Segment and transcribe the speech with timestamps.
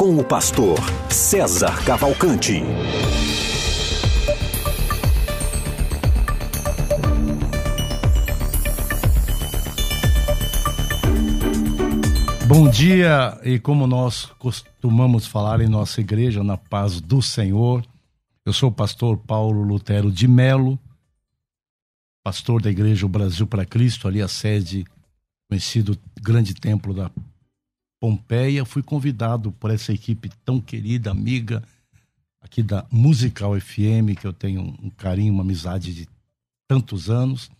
[0.00, 0.78] com o pastor
[1.10, 2.62] César Cavalcante.
[12.48, 17.84] Bom dia, e como nós costumamos falar em nossa igreja, na paz do Senhor,
[18.46, 20.78] eu sou o pastor Paulo Lutero de Melo,
[22.24, 24.86] pastor da Igreja Brasil para Cristo, ali a sede,
[25.46, 27.10] conhecido grande templo da
[28.00, 31.62] Pompeia, fui convidado por essa equipe tão querida, amiga,
[32.40, 36.08] aqui da Musical FM, que eu tenho um carinho, uma amizade de
[36.66, 37.50] tantos anos,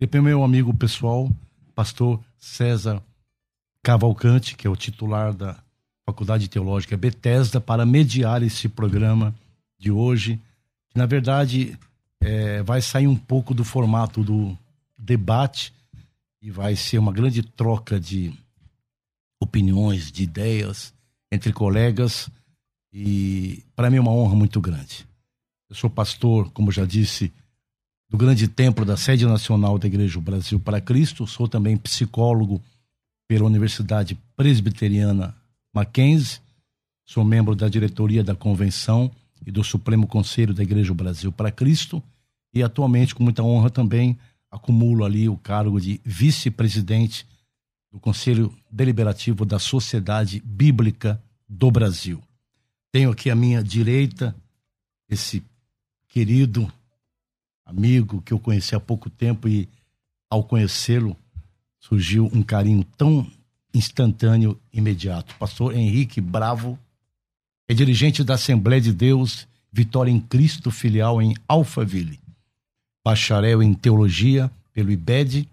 [0.00, 1.30] e pelo meu amigo pessoal,
[1.74, 3.02] pastor César
[3.82, 5.62] Cavalcante, que é o titular da
[6.06, 9.34] Faculdade Teológica Bethesda, para mediar esse programa
[9.78, 10.40] de hoje,
[10.88, 11.78] que na verdade
[12.20, 14.56] é, vai sair um pouco do formato do
[14.96, 15.74] debate
[16.40, 18.32] e vai ser uma grande troca de
[19.40, 20.92] opiniões, de ideias
[21.32, 22.28] entre colegas
[22.92, 25.06] e para mim é uma honra muito grande.
[25.68, 27.32] Eu sou pastor, como já disse,
[28.08, 32.60] do grande templo da sede nacional da Igreja Brasil para Cristo, sou também psicólogo
[33.28, 35.34] pela Universidade Presbiteriana
[35.72, 36.40] Mackenzie,
[37.06, 39.10] sou membro da diretoria da convenção
[39.46, 42.02] e do Supremo Conselho da Igreja Brasil para Cristo.
[42.52, 44.18] E atualmente com muita honra também
[44.50, 47.24] acumulo ali o cargo de vice-presidente
[47.90, 52.22] do Conselho Deliberativo da Sociedade Bíblica do Brasil.
[52.92, 54.34] Tenho aqui à minha direita
[55.08, 55.42] esse
[56.08, 56.72] querido
[57.64, 59.68] amigo que eu conheci há pouco tempo e
[60.28, 61.16] ao conhecê-lo
[61.80, 63.26] surgiu um carinho tão
[63.74, 65.34] instantâneo, imediato.
[65.36, 66.78] Pastor Henrique Bravo
[67.68, 72.18] é dirigente da Assembleia de Deus Vitória em Cristo, filial em Alphaville.
[73.04, 75.48] Bacharel em Teologia pelo IBED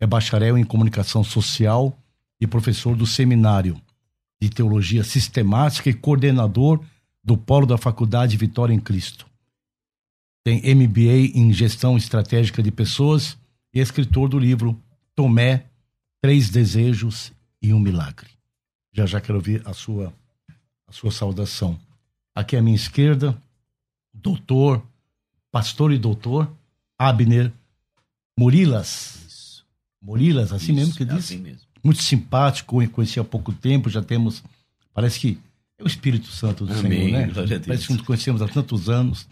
[0.00, 1.96] é bacharel em comunicação social
[2.40, 3.80] e professor do seminário
[4.40, 6.82] de teologia sistemática e coordenador
[7.22, 9.26] do polo da Faculdade Vitória em Cristo.
[10.42, 13.36] Tem MBA em gestão estratégica de pessoas
[13.74, 14.80] e é escritor do livro
[15.14, 15.66] Tomé,
[16.22, 18.30] Três Desejos e um Milagre.
[18.92, 20.12] Já já quero ouvir a sua,
[20.86, 21.78] a sua saudação.
[22.34, 23.36] Aqui à minha esquerda,
[24.14, 24.82] doutor,
[25.52, 26.50] pastor e doutor,
[26.98, 27.52] Abner
[28.38, 29.19] Murilas.
[30.02, 31.24] Morilas, assim Isso, mesmo que é diz?
[31.24, 31.60] Assim mesmo.
[31.82, 34.42] Muito simpático, conheci há pouco tempo, já temos.
[34.94, 35.38] Parece que
[35.78, 37.58] é o Espírito Santo do Amém, Senhor, né?
[37.66, 39.26] Parece que nos conhecemos há tantos anos.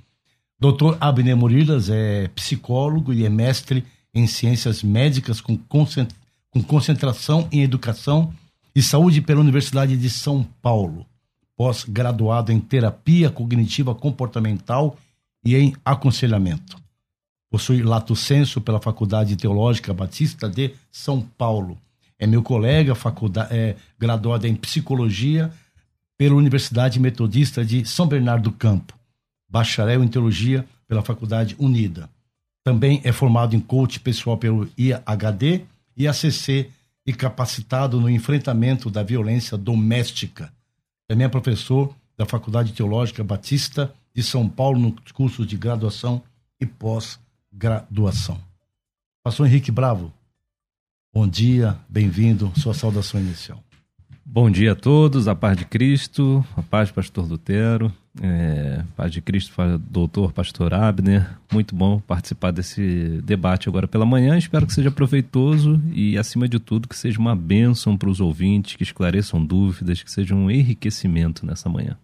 [0.59, 3.85] Doutor Abner Morilas é psicólogo e é mestre
[4.15, 8.33] em ciências médicas com, com concentração em educação
[8.75, 11.07] e saúde pela Universidade de São Paulo.
[11.57, 14.97] Pós-graduado em terapia cognitiva comportamental
[15.45, 16.77] e em aconselhamento.
[17.51, 21.79] Possui lato senso pela Faculdade Teológica Batista de São Paulo.
[22.19, 25.51] É meu colega, faculdade, é, graduado em Psicologia
[26.19, 28.95] pela Universidade Metodista de São Bernardo do Campo.
[29.49, 32.11] Bacharel em Teologia pela Faculdade Unida.
[32.65, 35.63] Também é formado em coach pessoal pelo IHD
[35.97, 36.71] e ACC
[37.07, 40.53] e capacitado no enfrentamento da violência doméstica.
[41.07, 46.23] Também é professor da Faculdade Teológica Batista de São Paulo no curso de graduação
[46.61, 47.19] e pós
[47.53, 48.39] graduação.
[49.23, 50.13] Pastor Henrique Bravo,
[51.13, 53.63] bom dia, bem-vindo, sua saudação inicial.
[54.31, 59.23] Bom dia a todos, a paz de Cristo, a paz pastor Lutero, é, paz de
[59.23, 61.27] Cristo, doutor pastor Abner.
[61.51, 64.37] Muito bom participar desse debate agora pela manhã.
[64.37, 68.77] Espero que seja proveitoso e, acima de tudo, que seja uma bênção para os ouvintes,
[68.77, 71.97] que esclareçam dúvidas, que seja um enriquecimento nessa manhã.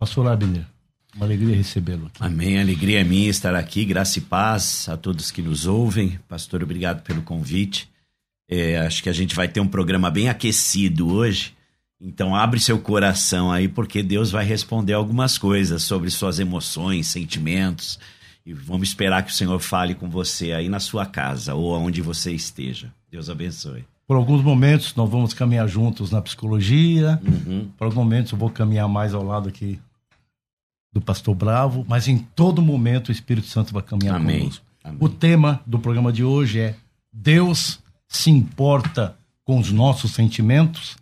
[0.00, 0.66] Pastor Abner,
[1.14, 2.22] uma alegria recebê-lo aqui.
[2.22, 2.58] Amém.
[2.58, 3.84] Alegria é minha estar aqui.
[3.84, 6.18] Graça e paz a todos que nos ouvem.
[6.28, 7.88] Pastor, obrigado pelo convite.
[8.48, 11.54] É, acho que a gente vai ter um programa bem aquecido hoje.
[12.00, 17.98] Então abre seu coração aí, porque Deus vai responder algumas coisas sobre suas emoções, sentimentos.
[18.44, 22.02] E vamos esperar que o Senhor fale com você aí na sua casa ou onde
[22.02, 22.92] você esteja.
[23.10, 23.84] Deus abençoe.
[24.06, 27.20] Por alguns momentos nós vamos caminhar juntos na psicologia.
[27.22, 27.68] Uhum.
[27.76, 29.78] Por alguns momentos eu vou caminhar mais ao lado aqui
[30.92, 34.40] do pastor Bravo, mas em todo momento o Espírito Santo vai caminhar Amém.
[34.40, 34.64] conosco.
[34.84, 34.98] Amém.
[35.00, 36.76] O tema do programa de hoje é
[37.12, 40.96] Deus se importa com os nossos sentimentos.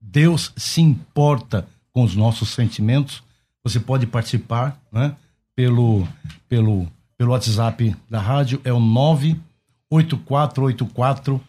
[0.00, 3.22] Deus se importa com os nossos sentimentos.
[3.62, 5.14] Você pode participar, né?
[5.56, 6.06] pelo,
[6.48, 11.40] pelo, pelo WhatsApp da rádio, é o 98484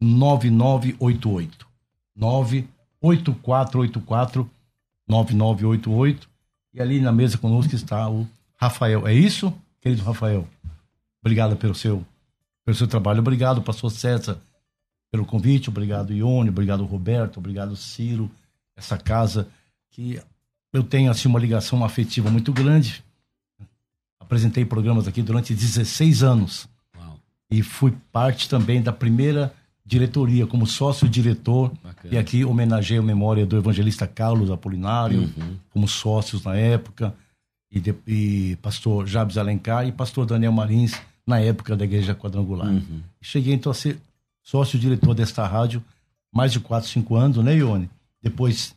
[0.00, 1.68] 9988.
[2.16, 4.50] 98484
[5.06, 6.29] 9988.
[6.72, 9.06] E ali na mesa conosco está o Rafael.
[9.06, 10.46] É isso, querido Rafael?
[11.20, 12.04] Obrigado pelo seu,
[12.64, 13.20] pelo seu trabalho.
[13.20, 14.40] Obrigado, pastor César,
[15.10, 15.68] pelo convite.
[15.68, 16.50] Obrigado, Ione.
[16.50, 17.38] Obrigado, Roberto.
[17.38, 18.30] Obrigado, Ciro.
[18.76, 19.48] Essa casa
[19.90, 20.20] que
[20.72, 23.04] eu tenho assim uma ligação afetiva muito grande.
[24.20, 26.68] Apresentei programas aqui durante 16 anos.
[26.96, 27.18] Uau.
[27.50, 29.52] E fui parte também da primeira
[29.90, 31.72] diretoria como sócio-diretor.
[32.08, 35.56] E aqui homenageei a memória do evangelista Carlos Apolinário, uhum.
[35.68, 37.12] como sócios na época,
[37.70, 40.92] e, de, e pastor Jabes Alencar e pastor Daniel Marins,
[41.26, 42.68] na época da Igreja Quadrangular.
[42.68, 43.00] Uhum.
[43.20, 43.98] Cheguei então a ser
[44.42, 45.82] sócio-diretor desta rádio
[46.32, 47.90] mais de 4, 5 anos, né, Ione?
[48.22, 48.74] Depois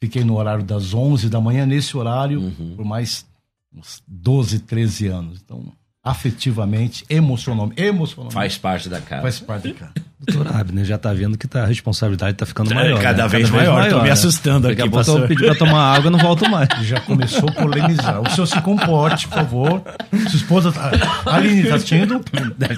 [0.00, 2.76] fiquei no horário das 11 da manhã, nesse horário, uhum.
[2.76, 3.26] por mais
[3.70, 5.40] uns 12, 13 anos.
[5.44, 5.70] Então,
[6.06, 8.34] afetivamente, emocionalmente, emocionalmente.
[8.34, 9.22] Faz parte da casa.
[9.22, 9.92] Faz parte da casa.
[10.18, 13.00] Doutor Abner já tá vendo que tá, a responsabilidade tá ficando maior.
[13.00, 13.28] É, cada, né?
[13.28, 13.98] vez, cada maior, vez maior.
[13.98, 14.90] Tô me assustando Daqui aqui.
[14.90, 16.68] Daqui a pouco eu pedir pra tomar água e não volto mais.
[16.86, 18.22] Já começou a polemizar.
[18.22, 19.82] O senhor se comporte, por favor.
[20.28, 20.92] Sua esposa tá...
[21.26, 22.24] A Aline tá assistindo?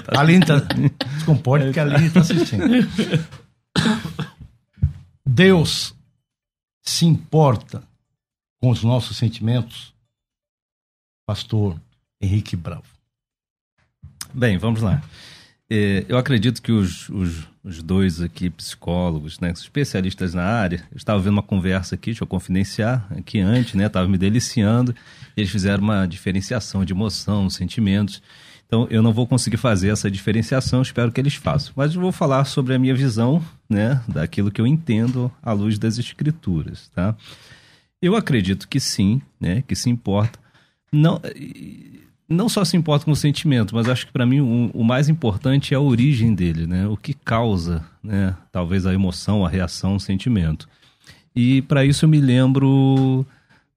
[0.07, 0.59] A Aline tá...
[1.19, 2.65] Se comporte porque a Aline tá assistindo.
[5.25, 5.93] Deus
[6.81, 7.83] se importa
[8.59, 9.93] com os nossos sentimentos?
[11.27, 11.79] Pastor
[12.19, 12.98] Henrique Bravo.
[14.33, 15.01] Bem, vamos lá.
[15.69, 20.97] É, eu acredito que os, os, os, dois aqui, psicólogos, né, especialistas na área, eu
[20.97, 24.95] estava vendo uma conversa aqui, deixa eu confidenciar, aqui antes, né, estava me deliciando,
[25.37, 28.21] eles fizeram uma diferenciação de emoção, sentimentos.
[28.65, 31.71] Então, eu não vou conseguir fazer essa diferenciação, espero que eles façam.
[31.75, 35.77] Mas eu vou falar sobre a minha visão, né, daquilo que eu entendo à luz
[35.77, 37.15] das escrituras, tá?
[38.01, 40.39] Eu acredito que sim, né, que se importa.
[40.91, 41.21] Não,
[42.29, 45.09] não só se importa com o sentimento, mas acho que para mim o, o, mais
[45.09, 46.87] importante é a origem dele, né?
[46.87, 48.35] O que causa, né?
[48.51, 50.69] Talvez a emoção, a reação, o sentimento.
[51.35, 53.25] E para isso eu me lembro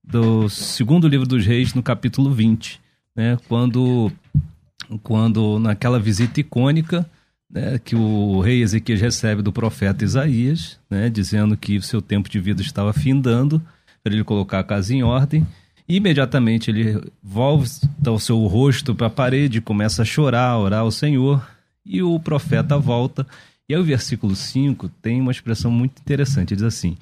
[0.04, 2.78] do segundo livro dos reis, no capítulo 20,
[3.16, 3.38] né?
[3.48, 4.12] Quando,
[5.02, 7.08] quando naquela visita icônica,
[7.50, 12.40] né, que o rei Ezequias recebe do profeta Isaías, né, dizendo que seu tempo de
[12.40, 13.62] vida estava findando,
[14.02, 15.46] para ele colocar a casa em ordem,
[15.96, 21.46] Imediatamente ele volta o seu rosto para a parede, começa a chorar, orar ao Senhor,
[21.84, 23.26] e o profeta volta.
[23.68, 26.96] E aí o versículo 5 tem uma expressão muito interessante, diz assim,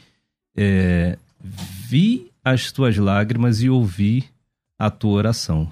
[0.57, 4.25] é, vi as tuas lágrimas e ouvi
[4.77, 5.71] a tua oração.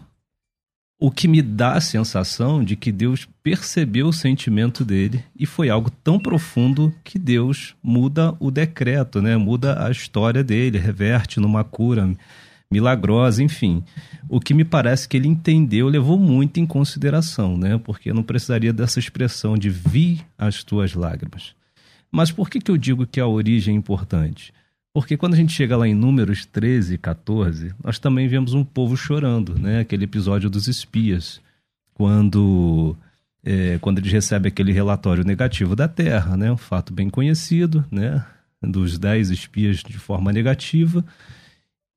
[0.97, 5.71] O que me dá a sensação de que Deus percebeu o sentimento dele e foi
[5.71, 9.37] algo tão profundo que Deus muda o decreto, né?
[9.37, 12.07] muda a história dele, reverte numa cura,
[12.71, 13.83] milagrosa, enfim.
[14.29, 17.79] O que me parece que ele entendeu, levou muito em consideração, né?
[17.79, 21.55] Porque não precisaria dessa expressão de vi as tuas lágrimas.
[22.11, 24.53] Mas por que, que eu digo que a origem é importante?
[24.93, 28.65] Porque quando a gente chega lá em Números 13 e 14, nós também vemos um
[28.65, 29.81] povo chorando, né?
[29.81, 31.41] Aquele episódio dos espias,
[31.95, 32.97] quando,
[33.45, 36.51] é, quando eles recebem aquele relatório negativo da terra, né?
[36.51, 38.25] Um fato bem conhecido, né?
[38.61, 41.05] Dos dez espias de forma negativa.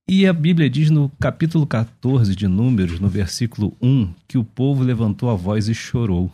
[0.07, 4.83] E a Bíblia diz no capítulo 14 de Números, no versículo 1, que o povo
[4.83, 6.29] levantou a voz e chorou.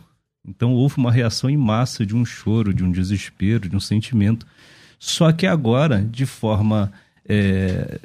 [0.46, 4.46] Então houve uma reação em massa de um choro, de um desespero, de um sentimento.
[4.98, 6.90] Só que agora, de forma
[7.28, 8.00] é,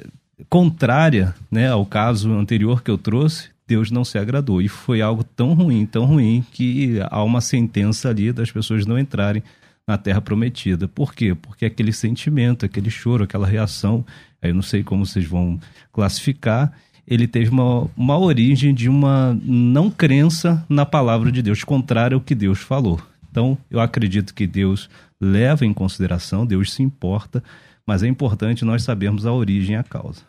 [0.48, 4.60] contrária né, ao caso anterior que eu trouxe, Deus não se agradou.
[4.60, 8.98] E foi algo tão ruim, tão ruim, que há uma sentença ali das pessoas não
[8.98, 9.42] entrarem
[9.86, 10.86] na terra prometida.
[10.86, 11.34] Por quê?
[11.34, 14.04] Porque aquele sentimento, aquele choro, aquela reação
[14.48, 15.58] eu não sei como vocês vão
[15.92, 16.72] classificar,
[17.06, 22.20] ele teve uma, uma origem de uma não crença na palavra de Deus, contrária ao
[22.20, 23.00] que Deus falou.
[23.30, 24.88] Então, eu acredito que Deus
[25.20, 27.42] leva em consideração, Deus se importa,
[27.86, 30.22] mas é importante nós sabermos a origem e a causa.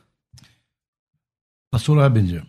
[1.72, 2.46] Pastor Abendir,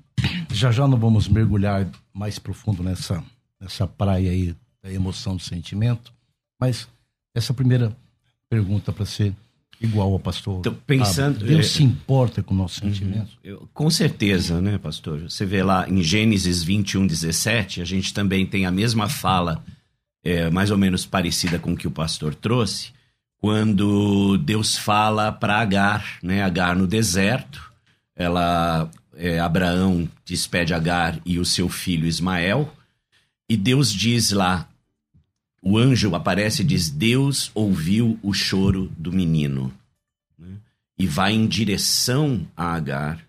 [0.52, 3.22] já já não vamos mergulhar mais profundo nessa,
[3.60, 6.12] nessa praia aí da emoção do sentimento,
[6.60, 6.88] mas
[7.34, 7.94] essa primeira
[8.48, 9.34] pergunta para ser
[9.80, 10.60] igual ao pastor.
[10.60, 12.88] Então, pensando, ah, Deus é, se importa com nossos uhum.
[12.88, 13.38] sentimentos?
[13.42, 15.22] Eu, com certeza, né, pastor?
[15.22, 19.64] Você vê lá em Gênesis 21, 17, a gente também tem a mesma fala,
[20.24, 22.90] é, mais ou menos parecida com o que o pastor trouxe,
[23.38, 27.62] quando Deus fala para Agar, né, Agar no deserto,
[28.14, 32.72] ela, é, Abraão despede Agar e o seu filho Ismael,
[33.48, 34.68] e Deus diz lá,
[35.68, 39.74] o anjo aparece e diz: Deus ouviu o choro do menino.
[40.38, 40.58] Né?
[40.96, 43.26] E vai em direção a Agar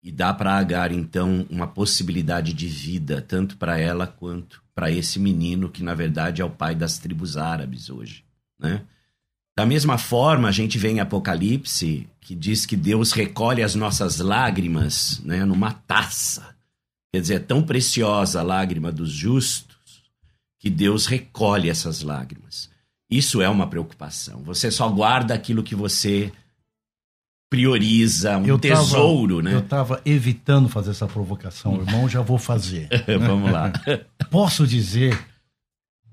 [0.00, 5.18] E dá para Agar, então, uma possibilidade de vida, tanto para ela quanto para esse
[5.18, 8.24] menino, que na verdade é o pai das tribos árabes hoje.
[8.56, 8.82] Né?
[9.56, 14.18] Da mesma forma, a gente vê em Apocalipse que diz que Deus recolhe as nossas
[14.18, 16.54] lágrimas né, numa taça.
[17.12, 19.71] Quer dizer, é tão preciosa a lágrima dos justos
[20.62, 22.70] que Deus recolhe essas lágrimas.
[23.10, 24.44] Isso é uma preocupação.
[24.44, 26.32] Você só guarda aquilo que você
[27.50, 29.54] prioriza, um Eu tesouro, tava, né?
[29.54, 32.88] Eu estava evitando fazer essa provocação, irmão, já vou fazer.
[33.26, 33.72] Vamos lá.
[34.30, 35.18] Posso dizer,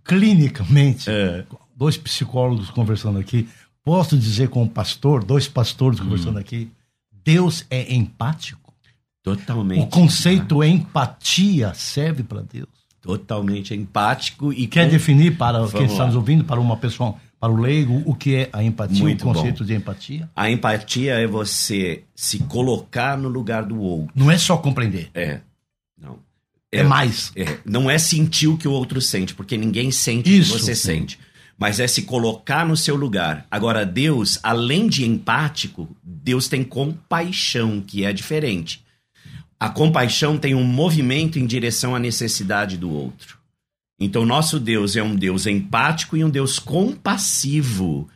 [0.03, 1.45] clinicamente, É.
[1.75, 3.47] dois psicólogos conversando aqui,
[3.83, 6.41] posso dizer com um pastor, dois pastores conversando Hum.
[6.41, 6.71] aqui,
[7.23, 8.73] Deus é empático?
[9.21, 9.83] Totalmente.
[9.83, 12.78] O conceito empatia serve para Deus?
[13.01, 16.07] Totalmente empático e Quer com- definir para quem Vamos está lá.
[16.07, 19.33] nos ouvindo, para uma pessoa, para o leigo, o que é a empatia, Muito o
[19.33, 20.29] conceito de empatia?
[20.35, 24.11] A empatia é você se colocar no lugar do outro.
[24.13, 25.39] Não é só compreender, É.
[25.97, 26.19] Não.
[26.71, 27.31] é, mais.
[27.35, 30.53] É, não é sentir o que o outro sente, porque ninguém sente Isso.
[30.53, 31.17] o que você sente.
[31.57, 33.45] Mas é se colocar no seu lugar.
[33.51, 38.81] Agora, Deus, além de empático, Deus tem compaixão, que é diferente.
[39.59, 43.37] A compaixão tem um movimento em direção à necessidade do outro.
[43.99, 48.07] Então, nosso Deus é um Deus empático e um Deus compassivo.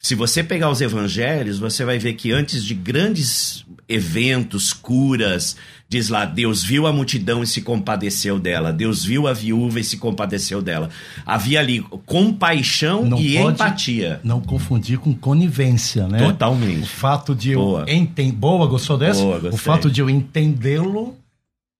[0.00, 5.56] Se você pegar os evangelhos, você vai ver que antes de grandes eventos, curas,
[5.88, 8.72] diz lá, Deus viu a multidão e se compadeceu dela.
[8.72, 10.90] Deus viu a viúva e se compadeceu dela.
[11.24, 14.20] Havia ali compaixão Não e pode- empatia.
[14.24, 16.22] Não confundir com conivência, né?
[16.22, 16.86] O Totalmente.
[16.88, 18.36] fato de eu entender.
[18.36, 19.20] Boa, gostou dessa?
[19.22, 21.16] Boa, o fato de eu entendê-lo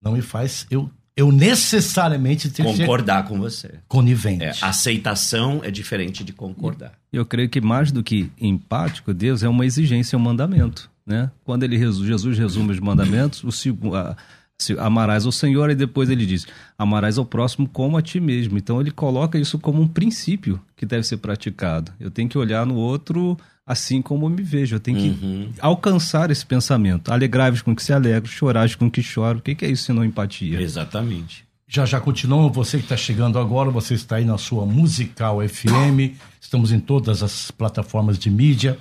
[0.03, 3.75] não me faz eu, eu necessariamente ter que ser Concordar com você.
[3.89, 4.45] conivente.
[4.45, 6.93] É, aceitação é diferente de concordar.
[7.13, 10.89] Eu creio que mais do que empático, Deus é uma exigência, um mandamento.
[11.07, 11.31] Né?
[11.45, 14.17] Quando ele resu- Jesus resume os mandamentos, o segu- a-
[14.59, 16.47] se- amarás ao Senhor, e depois ele diz:
[16.79, 18.59] amarás ao próximo como a ti mesmo.
[18.59, 21.93] Então ele coloca isso como um princípio que deve ser praticado.
[22.01, 24.77] Eu tenho que olhar no outro assim como eu me vejo.
[24.77, 25.51] Eu tenho que Uhum.
[25.61, 27.13] alcançar esse pensamento.
[27.13, 29.39] Alegrai-vos com o que se alegra, chorais com o que chora.
[29.39, 30.61] O que que é isso senão empatia?
[30.61, 31.45] Exatamente.
[31.69, 36.15] Já já continuam, você que está chegando agora, você está aí na sua Musical FM,
[36.41, 38.79] estamos em todas as plataformas de mídia,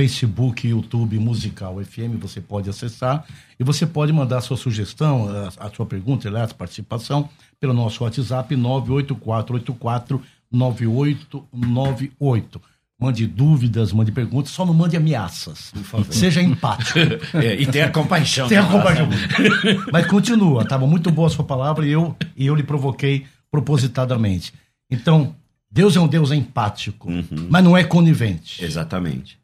[0.00, 3.26] Facebook, YouTube, Musical FM, você pode acessar
[3.58, 7.28] e você pode mandar a sua sugestão, a, a sua pergunta, aliás, participação,
[7.60, 12.62] pelo nosso WhatsApp 98484 9898.
[12.98, 15.70] Mande dúvidas, mande perguntas, só não mande ameaças.
[16.10, 16.98] Seja empático.
[17.34, 18.48] É, e tenha compaixão.
[18.48, 19.06] Tenha compaixão.
[19.92, 24.54] Mas continua, estava muito boa a sua palavra e eu, e eu lhe provoquei propositadamente.
[24.90, 25.36] Então,
[25.70, 27.08] Deus é um Deus empático,
[27.48, 28.64] mas não é conivente.
[28.64, 29.39] Exatamente.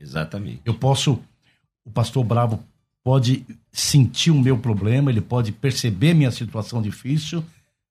[0.00, 0.60] Exatamente.
[0.64, 1.20] Eu posso,
[1.84, 2.62] o pastor Bravo
[3.04, 7.44] pode sentir o meu problema, ele pode perceber minha situação difícil,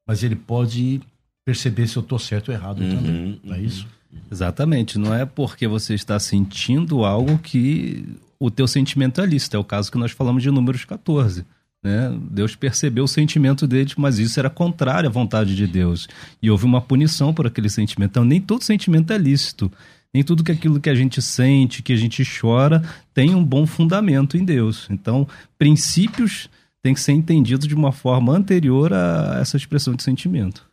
[0.07, 1.01] mas ele pode
[1.45, 3.39] perceber se eu estou certo ou errado também.
[3.43, 3.87] Não é isso?
[4.31, 4.97] Exatamente.
[4.97, 8.05] Não é porque você está sentindo algo que
[8.39, 9.55] o teu sentimento é lícito.
[9.55, 11.45] É o caso que nós falamos de Números 14.
[11.81, 12.17] Né?
[12.29, 16.07] Deus percebeu o sentimento deles, mas isso era contrário à vontade de Deus.
[16.41, 18.11] E houve uma punição por aquele sentimento.
[18.11, 19.71] Então, nem todo sentimento é lícito.
[20.13, 22.81] Nem tudo que aquilo que a gente sente, que a gente chora,
[23.13, 24.87] tem um bom fundamento em Deus.
[24.89, 26.49] Então, princípios
[26.81, 30.65] têm que ser entendidos de uma forma anterior a essa expressão de sentimento.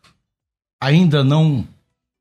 [0.80, 1.66] ainda não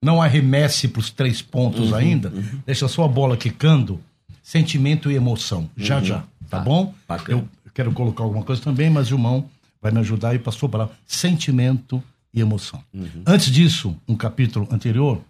[0.03, 2.31] não arremesse para os três pontos ainda,
[2.65, 3.99] deixa só a bola quicando,
[4.43, 5.67] sentimento e emoção.
[5.75, 6.93] Já, já, tá, Tá, bom?
[7.07, 7.39] bacana.
[7.39, 9.49] Eu quero colocar alguma coisa também, mas o irmão
[9.81, 10.91] vai me ajudar e pastor Bravo.
[11.07, 12.83] Sentimento e emoção.
[13.25, 15.21] Antes disso, um capítulo anterior,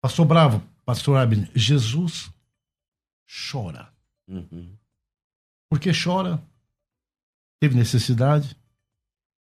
[0.00, 2.30] pastor Bravo, pastor Abner, Jesus
[3.50, 3.92] chora.
[4.26, 4.70] Uhum.
[5.68, 6.42] Por que chora?
[7.60, 8.56] Teve necessidade,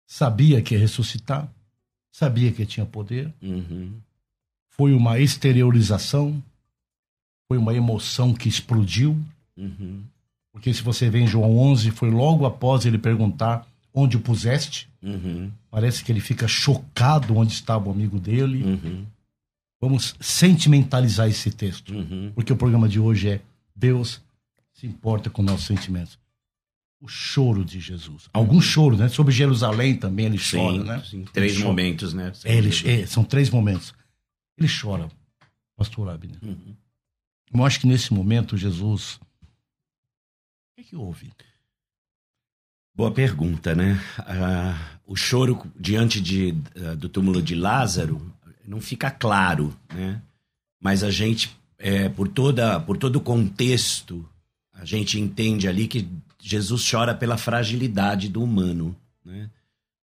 [0.08, 1.48] sabia que ia ressuscitar,
[2.12, 4.02] sabia que tinha poder, Uhum.
[4.68, 6.42] foi uma exteriorização,
[7.48, 9.16] foi uma emoção que explodiu,
[9.56, 10.04] Uhum.
[10.52, 14.90] porque se você vê em João 11, foi logo após ele perguntar onde o puseste,
[15.04, 15.52] Uhum.
[15.70, 18.64] parece que ele fica chocado onde estava o amigo dele.
[18.64, 19.06] Uhum.
[19.80, 22.32] Vamos sentimentalizar esse texto, Uhum.
[22.34, 23.42] porque o programa de hoje é
[23.76, 24.22] Deus
[24.74, 26.18] se importa com nossos sentimentos.
[27.00, 28.28] O choro de Jesus.
[28.34, 29.08] Algum choro, né?
[29.08, 31.04] Sobre Jerusalém também ele chora, Sim, né?
[31.06, 31.24] sim.
[31.26, 31.68] Três Ele chora.
[31.70, 32.32] momentos, né?
[32.44, 33.94] É, ele, é, são três momentos.
[34.58, 35.08] Ele chora,
[35.76, 36.40] pastor Abner.
[36.42, 36.76] Uhum.
[37.54, 39.20] Eu acho que nesse momento Jesus.
[40.76, 41.32] O que, que houve?
[42.96, 44.02] Boa pergunta, né?
[44.18, 48.34] Ah, o choro diante de, ah, do túmulo de Lázaro
[48.68, 50.22] não fica claro, né?
[50.80, 54.28] Mas a gente, é, por, toda, por todo o contexto,
[54.80, 56.08] A gente entende ali que
[56.40, 58.96] Jesus chora pela fragilidade do humano,
[59.26, 59.50] né?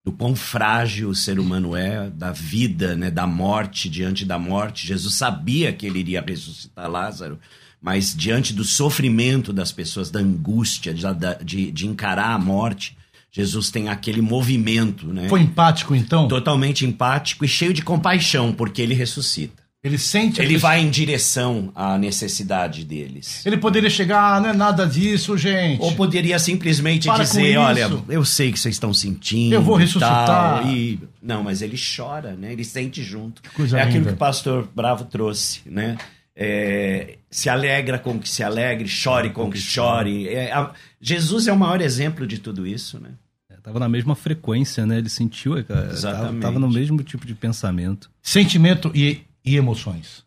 [0.04, 3.12] Do quão frágil o ser humano é, da vida, né?
[3.12, 4.88] Da morte, diante da morte.
[4.88, 7.40] Jesus sabia que ele iria ressuscitar Lázaro,
[7.80, 11.04] mas diante do sofrimento das pessoas, da angústia, de,
[11.44, 12.98] de, de encarar a morte,
[13.36, 15.28] Jesus tem aquele movimento, né?
[15.28, 16.28] Foi empático, então?
[16.28, 19.64] Totalmente empático e cheio de compaixão, porque ele ressuscita.
[19.84, 20.42] Ele sente.
[20.42, 23.46] Ele vai em direção à necessidade deles.
[23.46, 25.82] Ele poderia chegar, ah, não é nada disso, gente.
[25.82, 29.52] Ou poderia simplesmente Para dizer, olha, eu sei que vocês estão sentindo.
[29.52, 30.26] Eu vou ressuscitar.
[30.62, 31.02] Tal, e...
[31.22, 32.54] Não, mas ele chora, né?
[32.54, 33.42] Ele sente junto.
[33.54, 33.90] Coisa é linda.
[33.90, 35.98] aquilo que o pastor Bravo trouxe, né?
[36.36, 40.28] É, se alegra com que se alegre, chore com que chore.
[40.28, 40.72] É, a...
[41.00, 43.12] Jesus é o maior exemplo de tudo isso, né?
[43.50, 44.98] É, tava na mesma frequência, né?
[44.98, 45.62] Ele sentiu, é,
[45.92, 46.42] Exatamente.
[46.42, 48.10] Tava, tava no mesmo tipo de pensamento.
[48.22, 50.24] Sentimento e e emoções?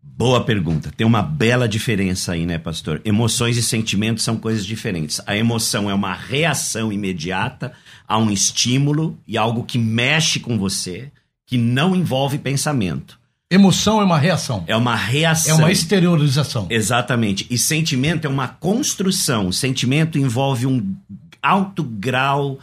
[0.00, 0.92] Boa pergunta.
[0.96, 3.00] Tem uma bela diferença aí, né, pastor?
[3.04, 5.20] Emoções e sentimentos são coisas diferentes.
[5.26, 7.72] A emoção é uma reação imediata
[8.06, 11.10] a um estímulo e algo que mexe com você,
[11.46, 13.18] que não envolve pensamento.
[13.50, 14.64] Emoção é uma reação.
[14.66, 15.56] É uma reação.
[15.56, 16.66] É uma exteriorização.
[16.68, 17.46] Exatamente.
[17.48, 19.48] E sentimento é uma construção.
[19.48, 20.94] O sentimento envolve um
[21.42, 22.58] alto grau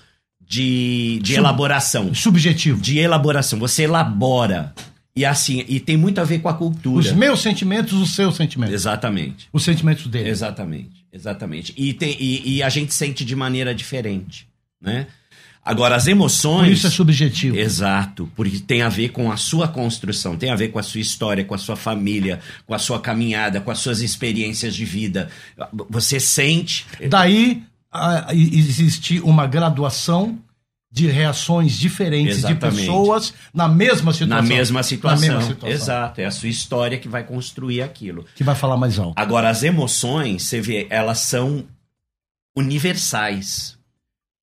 [0.47, 2.13] de, de Sub, elaboração.
[2.13, 2.79] Subjetivo.
[2.79, 3.57] De elaboração.
[3.57, 4.73] Você elabora
[5.15, 6.99] e assim, e tem muito a ver com a cultura.
[6.99, 8.73] Os meus sentimentos, os seus sentimentos.
[8.73, 9.47] Exatamente.
[9.53, 10.29] Os sentimentos dele.
[10.29, 11.73] Exatamente, exatamente.
[11.77, 14.45] E, tem, e, e a gente sente de maneira diferente,
[14.81, 15.07] né?
[15.65, 16.67] Agora, as emoções.
[16.67, 17.57] Por isso é subjetivo.
[17.57, 21.01] Exato, porque tem a ver com a sua construção, tem a ver com a sua
[21.01, 25.29] história, com a sua família, com a sua caminhada, com as suas experiências de vida.
[25.89, 26.85] Você sente.
[27.09, 27.63] Daí
[28.31, 30.37] existe uma graduação
[30.91, 32.75] de reações diferentes Exatamente.
[32.75, 34.41] de pessoas na mesma situação.
[34.41, 35.27] Na mesma situação.
[35.27, 35.75] Na mesma situação.
[35.75, 36.21] Exato.
[36.21, 38.25] É a sua história que vai construir aquilo.
[38.33, 39.13] Que vai falar mais alto.
[39.17, 41.65] Agora, as emoções, você vê, elas são
[42.55, 43.74] universais.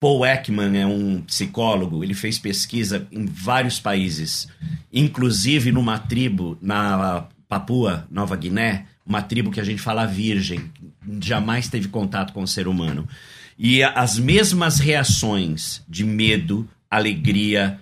[0.02, 4.48] Paul Ekman é um psicólogo, ele fez pesquisa em vários países,
[4.92, 10.72] inclusive numa tribo na Papua, Nova Guiné, uma tribo que a gente fala virgem,
[11.20, 13.08] jamais teve contato com o ser humano.
[13.56, 17.78] E as mesmas reações de medo, alegria,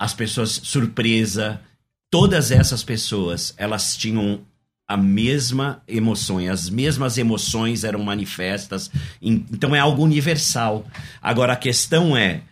[0.00, 1.60] as pessoas surpresa,
[2.10, 4.40] todas essas pessoas, elas tinham
[4.92, 10.86] a mesma emoção, as mesmas emoções eram manifestas, então é algo universal.
[11.20, 12.42] Agora a questão é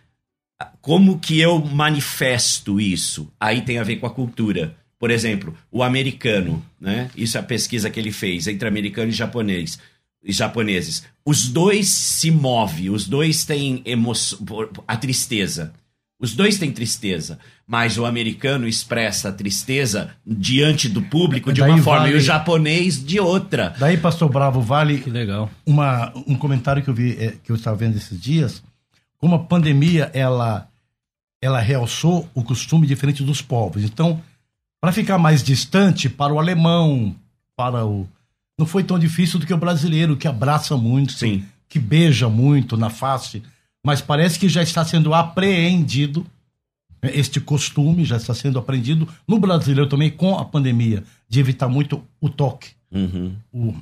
[0.81, 3.31] como que eu manifesto isso?
[3.39, 4.75] Aí tem a ver com a cultura.
[4.97, 7.09] Por exemplo, o americano, né?
[7.15, 9.79] Isso é a pesquisa que ele fez entre americano e japonês
[10.23, 11.03] japoneses.
[11.25, 14.39] Os dois se movem, os dois têm emoção,
[14.87, 15.73] a tristeza.
[16.21, 21.71] Os dois têm tristeza, mas o americano expressa a tristeza diante do público de Daí
[21.71, 22.13] uma forma vale...
[22.13, 23.73] e o japonês de outra.
[23.79, 25.49] Daí, pastor Bravo, vale que legal.
[25.65, 28.61] Uma, um comentário que eu vi, é, que eu estava vendo esses dias,
[29.17, 30.67] como a pandemia ela
[31.41, 33.83] ela realçou o costume diferente dos povos.
[33.83, 34.21] Então,
[34.79, 37.15] para ficar mais distante para o alemão,
[37.55, 38.07] para o
[38.59, 41.43] não foi tão difícil do que o brasileiro, que abraça muito, Sim.
[41.67, 43.41] que beija muito na face,
[43.85, 46.25] mas parece que já está sendo apreendido
[47.01, 51.67] né, este costume, já está sendo aprendido no brasileiro também com a pandemia, de evitar
[51.67, 53.33] muito o toque, uhum.
[53.51, 53.73] o,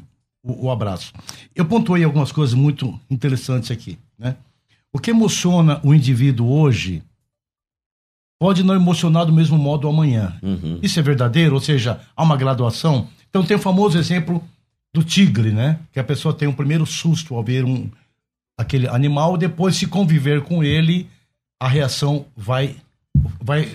[0.43, 1.11] o, o, abraço.
[1.53, 4.35] Eu pontuei algumas coisas muito interessantes aqui, né?
[4.91, 7.03] O que emociona o indivíduo hoje
[8.39, 10.39] pode não emocionar do mesmo modo amanhã.
[10.41, 10.79] Uhum.
[10.81, 11.53] Isso é verdadeiro?
[11.53, 13.07] Ou seja, há uma graduação?
[13.29, 14.43] Então tem o famoso exemplo
[14.91, 15.79] do tigre, né?
[15.91, 17.89] Que a pessoa tem um primeiro susto ao ver um
[18.59, 21.07] aquele animal, depois se conviver com ele,
[21.59, 22.75] a reação vai
[23.41, 23.69] vai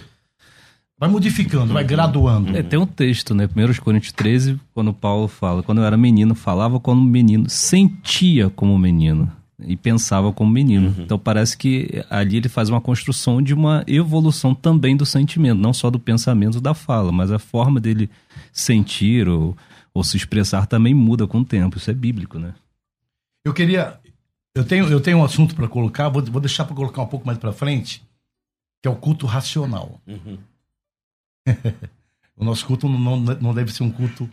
[0.99, 2.57] vai modificando, vai graduando.
[2.57, 3.47] É, tem um texto, né?
[3.47, 8.79] 1 Coríntios 13, quando Paulo fala, quando eu era menino, falava como menino, sentia como
[8.79, 9.31] menino
[9.66, 10.88] e pensava como menino.
[10.88, 11.05] Uhum.
[11.05, 15.73] Então parece que ali ele faz uma construção de uma evolução também do sentimento, não
[15.73, 18.11] só do pensamento da fala, mas a forma dele
[18.53, 19.57] sentir ou
[19.94, 21.79] ou se expressar também muda com o tempo.
[21.79, 22.53] Isso é bíblico, né?
[23.44, 24.01] Eu queria.
[24.55, 27.27] Eu tenho, eu tenho um assunto para colocar, vou, vou deixar para colocar um pouco
[27.27, 28.03] mais para frente,
[28.81, 30.01] que é o culto racional.
[30.07, 30.38] Uhum.
[32.37, 34.29] o nosso culto não, não deve ser um culto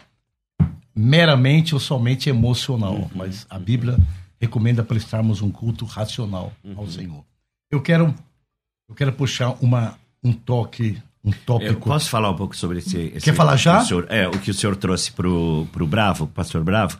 [0.96, 3.10] meramente ou somente emocional, uhum.
[3.16, 3.98] mas a Bíblia
[4.40, 6.74] recomenda prestarmos um culto racional uhum.
[6.78, 7.26] ao Senhor.
[7.72, 8.14] Eu quero,
[8.88, 11.72] eu quero puxar uma, um toque um tópico.
[11.72, 12.98] Eu posso falar um pouco sobre esse.
[13.16, 13.82] esse Quer falar já?
[13.82, 16.98] O senhor, é, o que o senhor trouxe pro, pro Bravo, pastor Bravo.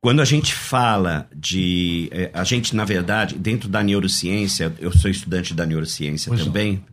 [0.00, 2.08] Quando a gente fala de.
[2.12, 6.84] É, a gente, na verdade, dentro da neurociência, eu sou estudante da neurociência pois também,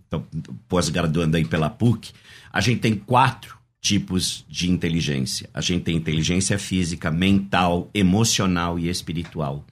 [0.68, 2.12] pós-graduando aí pela PUC,
[2.52, 5.48] a gente tem quatro tipos de inteligência.
[5.54, 9.64] A gente tem inteligência física, mental, emocional e espiritual.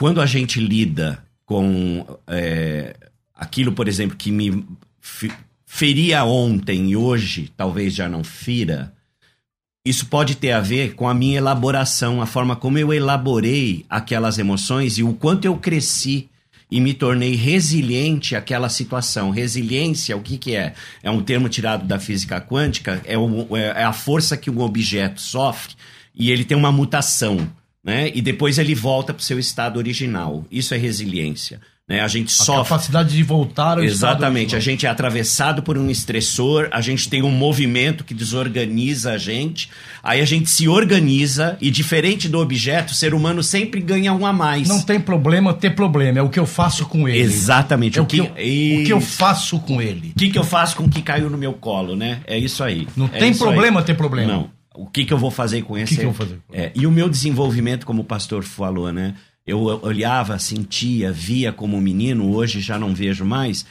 [0.00, 2.96] Quando a gente lida com é,
[3.32, 4.66] aquilo, por exemplo, que me
[5.64, 8.92] feria ontem e hoje talvez já não fira,
[9.88, 14.38] isso pode ter a ver com a minha elaboração, a forma como eu elaborei aquelas
[14.38, 16.28] emoções e o quanto eu cresci
[16.70, 19.30] e me tornei resiliente àquela situação.
[19.30, 20.74] Resiliência, o que, que é?
[21.02, 25.20] É um termo tirado da física quântica, é, o, é a força que um objeto
[25.20, 25.74] sofre
[26.14, 27.50] e ele tem uma mutação,
[27.82, 28.10] né?
[28.14, 30.44] E depois ele volta para o seu estado original.
[30.50, 31.60] Isso é resiliência.
[31.88, 32.00] Né?
[32.00, 32.60] A gente sofre.
[32.60, 34.54] A capacidade de voltar ao Exatamente.
[34.54, 39.18] A gente é atravessado por um estressor, a gente tem um movimento que desorganiza a
[39.18, 39.70] gente,
[40.02, 44.26] aí a gente se organiza e, diferente do objeto, o ser humano sempre ganha um
[44.26, 44.68] a mais.
[44.68, 47.20] Não tem problema ter problema, é o que eu faço com ele.
[47.20, 47.98] Exatamente.
[47.98, 50.12] É o, que, eu, o que eu faço com ele.
[50.14, 52.20] O que, que eu faço com o que caiu no meu colo, né?
[52.26, 52.86] É isso aí.
[52.94, 53.86] Não é tem problema aí.
[53.86, 54.32] ter problema.
[54.32, 54.58] Não.
[54.74, 55.94] O que, que eu vou fazer com esse?
[55.94, 56.38] O que, que eu vou fazer?
[56.52, 59.14] É, e o meu desenvolvimento, como o pastor falou, né?
[59.48, 63.64] Eu olhava, sentia, via como menino, hoje já não vejo mais.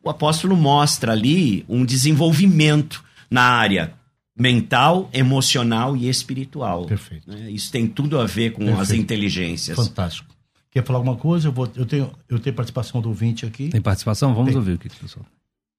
[0.00, 3.94] O apóstolo mostra ali um desenvolvimento na área
[4.38, 6.86] mental, emocional e espiritual.
[6.86, 7.28] Perfeito.
[7.28, 7.50] Né?
[7.50, 8.80] Isso tem tudo a ver com Perfeito.
[8.80, 9.76] as inteligências.
[9.76, 10.32] Fantástico.
[10.70, 11.48] Quer falar alguma coisa?
[11.48, 13.70] Eu, vou, eu, tenho, eu tenho participação do ouvinte aqui.
[13.70, 14.32] Tem participação?
[14.34, 14.56] Vamos tem.
[14.56, 15.26] ouvir o que, pessoal.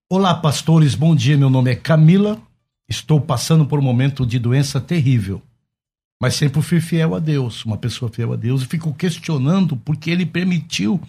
[0.10, 1.38] Olá, pastores, bom dia.
[1.38, 2.42] Meu nome é Camila.
[2.90, 5.42] Estou passando por um momento de doença terrível
[6.22, 10.10] mas sempre fui fiel a Deus, uma pessoa fiel a Deus, e fico questionando porque
[10.10, 11.02] ele permitiu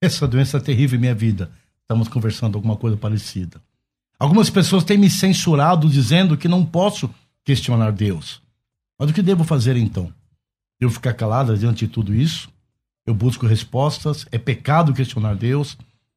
[0.00, 1.50] essa doença terrível em minha vida.
[1.82, 3.60] Estamos conversando alguma coisa parecida.
[4.18, 7.10] Algumas pessoas têm me censurado dizendo que não posso
[7.44, 8.40] questionar Deus.
[8.98, 10.12] Mas o que devo fazer então?
[10.80, 12.48] Devo ficar calada diante de tudo isso?
[13.06, 14.26] Eu busco respostas?
[14.30, 15.76] É pecado questionar Deus?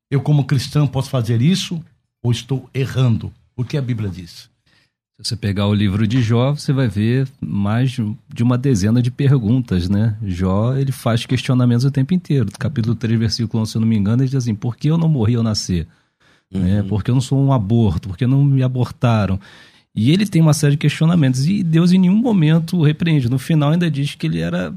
[0.09, 1.83] Eu, como cristão, posso fazer isso?
[2.23, 3.33] Ou estou errando?
[3.55, 4.49] O que a Bíblia diz?
[5.17, 9.09] Se você pegar o livro de Jó, você vai ver mais de uma dezena de
[9.09, 10.17] perguntas, né?
[10.21, 12.49] Jó, ele faz questionamentos o tempo inteiro.
[12.59, 14.97] Capítulo 3, versículo 11, se eu não me engano, ele diz assim, por que eu
[14.97, 15.87] não morri ao nascer?
[16.53, 16.59] Uhum.
[16.59, 16.83] Né?
[16.83, 18.09] Por que eu não sou um aborto?
[18.09, 19.39] Por que não me abortaram?
[19.95, 21.47] E ele tem uma série de questionamentos.
[21.47, 23.29] E Deus em nenhum momento o repreende.
[23.29, 24.75] No final ainda diz que ele era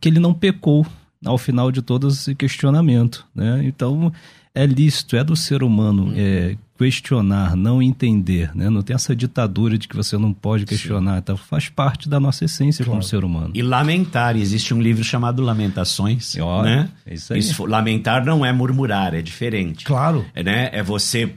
[0.00, 0.84] que ele não pecou
[1.24, 3.24] ao final de todo esse questionamento.
[3.32, 3.62] Né?
[3.64, 4.12] Então,
[4.52, 6.14] é lícito, é do ser humano uhum.
[6.16, 8.68] é, questionar, não entender, né?
[8.70, 12.44] Não tem essa ditadura de que você não pode questionar, então faz parte da nossa
[12.44, 12.98] essência claro.
[12.98, 13.50] como ser humano.
[13.54, 16.88] E lamentar, existe um livro chamado Lamentações, Olha, né?
[17.06, 17.38] É isso aí.
[17.38, 19.84] Isso, lamentar não é murmurar, é diferente.
[19.84, 20.24] Claro.
[20.34, 20.70] É, né?
[20.72, 21.32] é você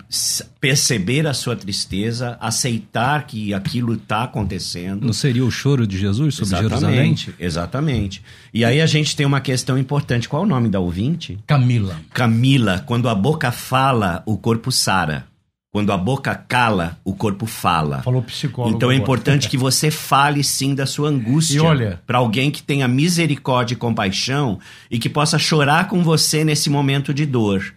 [0.59, 5.05] perceber a sua tristeza, aceitar que aquilo está acontecendo.
[5.05, 7.45] Não seria o choro de Jesus sobre exatamente, Jerusalém?
[7.47, 8.23] Exatamente.
[8.53, 10.27] E aí a gente tem uma questão importante.
[10.27, 11.39] Qual é o nome da ouvinte?
[11.47, 11.99] Camila.
[12.13, 15.28] Camila, quando a boca fala, o corpo sara.
[15.71, 18.01] Quando a boca cala, o corpo fala.
[18.01, 18.75] Falou psicólogo.
[18.75, 21.61] Então é importante que você fale sim da sua angústia.
[22.07, 27.13] Para alguém que tenha misericórdia e compaixão e que possa chorar com você nesse momento
[27.13, 27.75] de dor.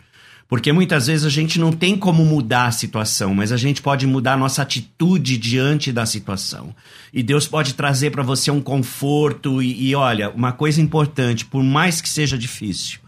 [0.49, 4.07] Porque muitas vezes a gente não tem como mudar a situação, mas a gente pode
[4.07, 6.75] mudar a nossa atitude diante da situação.
[7.13, 9.63] E Deus pode trazer para você um conforto.
[9.63, 13.01] E, e olha, uma coisa importante, por mais que seja difícil,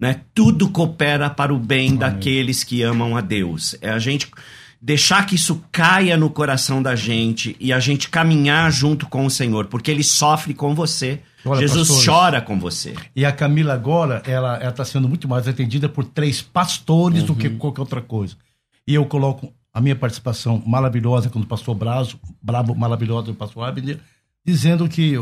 [0.00, 0.22] né?
[0.34, 3.76] Tudo coopera para o bem daqueles que amam a Deus.
[3.82, 4.30] É a gente
[4.80, 9.30] deixar que isso caia no coração da gente e a gente caminhar junto com o
[9.30, 11.20] Senhor, porque ele sofre com você.
[11.44, 12.94] Olha, Jesus pastores, chora com você.
[13.14, 17.26] E a Camila agora, ela está sendo muito mais atendida por três pastores uhum.
[17.26, 17.58] do que uhum.
[17.58, 18.36] qualquer outra coisa.
[18.86, 23.68] E eu coloco a minha participação maravilhosa com o pastor Brazo, brabo, maravilhosa do pastor
[23.68, 23.98] Abner,
[24.44, 25.16] dizendo que,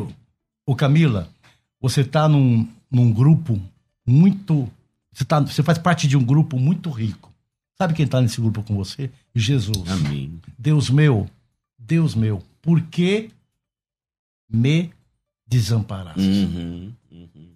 [0.67, 1.29] o Camila,
[1.81, 3.61] você está num, num grupo
[4.09, 4.71] muito.
[5.13, 7.33] Você, tá, você faz parte de um grupo muito rico.
[7.77, 9.11] Sabe quem está nesse grupo com você?
[9.35, 9.89] Jesus.
[9.89, 10.41] Amém.
[10.59, 11.29] Deus meu,
[11.79, 13.31] Deus meu, por que
[14.49, 14.91] me
[15.47, 16.21] desamparaste?
[16.21, 17.51] Uhum, uhum.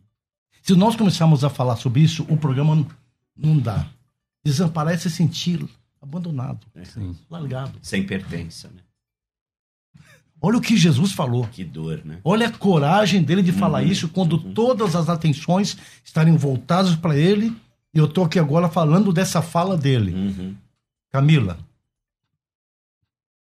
[0.62, 2.86] Se nós começarmos a falar sobre isso, o programa não,
[3.36, 3.88] não dá.
[4.44, 5.68] Desamparar é se sentir
[6.00, 6.82] abandonado, é.
[7.28, 7.78] largado.
[7.82, 8.82] Sem pertença, né?
[10.42, 11.46] Olha o que Jesus falou.
[11.46, 12.18] Que dor, né?
[12.24, 14.52] Olha a coragem dele de falar uhum, isso quando uhum.
[14.52, 17.56] todas as atenções estarem voltadas para ele.
[17.94, 20.12] E eu estou aqui agora falando dessa fala dele.
[20.12, 20.56] Uhum.
[21.12, 21.58] Camila,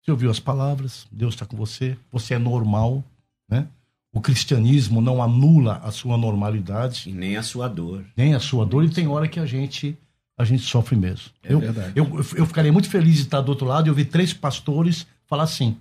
[0.00, 1.06] você ouviu as palavras?
[1.10, 1.96] Deus está com você.
[2.12, 3.02] Você é normal,
[3.48, 3.66] né?
[4.12, 7.08] O cristianismo não anula a sua normalidade.
[7.08, 8.04] E nem a sua dor.
[8.16, 8.84] Nem a sua dor.
[8.84, 9.96] E tem hora que a gente
[10.36, 11.30] a gente sofre mesmo.
[11.42, 11.92] É eu, verdade.
[11.94, 15.44] Eu, eu ficaria muito feliz de estar do outro lado e ouvir três pastores falar
[15.44, 15.76] assim.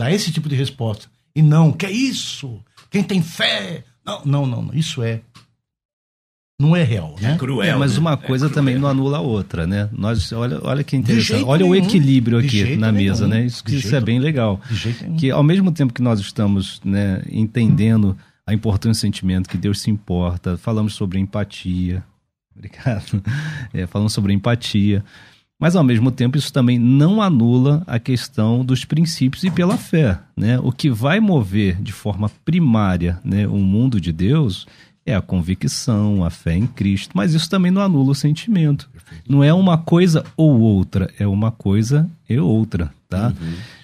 [0.00, 1.08] Dá esse tipo de resposta.
[1.36, 2.58] E não, que é isso?
[2.90, 3.84] Quem tem fé?
[4.02, 4.74] Não, não, não, não.
[4.74, 5.20] Isso é.
[6.58, 7.34] não é real, né?
[7.34, 7.74] É cruel.
[7.74, 8.00] É, mas né?
[8.00, 9.90] uma coisa é também não anula a outra, né?
[9.92, 11.44] Nós, olha, olha que interessante.
[11.44, 11.84] Olha o nenhum.
[11.84, 13.42] equilíbrio De aqui na mesa, nenhum.
[13.42, 13.46] né?
[13.46, 14.58] Isso, isso é bem legal.
[14.70, 15.16] De jeito nenhum.
[15.18, 19.82] Que ao mesmo tempo que nós estamos né, entendendo a importância do sentimento, que Deus
[19.82, 22.02] se importa, falamos sobre empatia.
[22.56, 23.22] Obrigado.
[23.74, 25.04] É, falamos sobre empatia.
[25.60, 30.18] Mas ao mesmo tempo isso também não anula a questão dos princípios e pela fé,
[30.36, 30.58] né?
[30.58, 34.66] O que vai mover de forma primária, né, o mundo de Deus
[35.04, 38.88] é a convicção, a fé em Cristo, mas isso também não anula o sentimento.
[39.28, 43.32] Não é uma coisa ou outra, é uma coisa e outra, tá?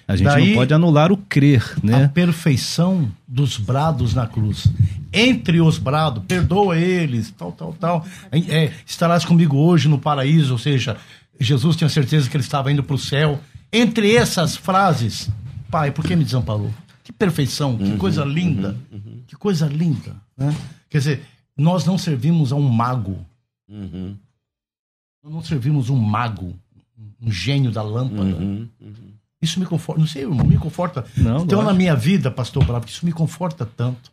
[0.07, 2.07] A gente Daí- não pode anular o crer, A né?
[2.13, 4.67] perfeição dos brados na cruz.
[5.11, 8.05] Entre os brados, perdoa eles, tal, tal, tal.
[8.31, 10.95] É, estarás comigo hoje no paraíso, ou seja,
[11.39, 13.39] Jesus tinha certeza que ele estava indo para o céu.
[13.71, 15.29] Entre essas frases,
[15.69, 16.73] Pai, por que me desamparou?
[17.03, 18.75] Que perfeição, que coisa linda,
[19.27, 20.15] que coisa linda.
[20.35, 20.55] Né?
[20.89, 23.25] Quer dizer, nós não servimos a um mago,
[23.69, 24.15] Uhum,
[25.21, 26.57] nós não servimos um mago,
[27.21, 28.23] um gênio da lâmpada.
[28.23, 29.11] uhum, uhum.
[29.41, 29.99] Isso me conforta.
[29.99, 31.05] Não sei, irmão, me conforta.
[31.15, 34.11] Não, então, na minha vida, pastor Bravo, que isso me conforta tanto.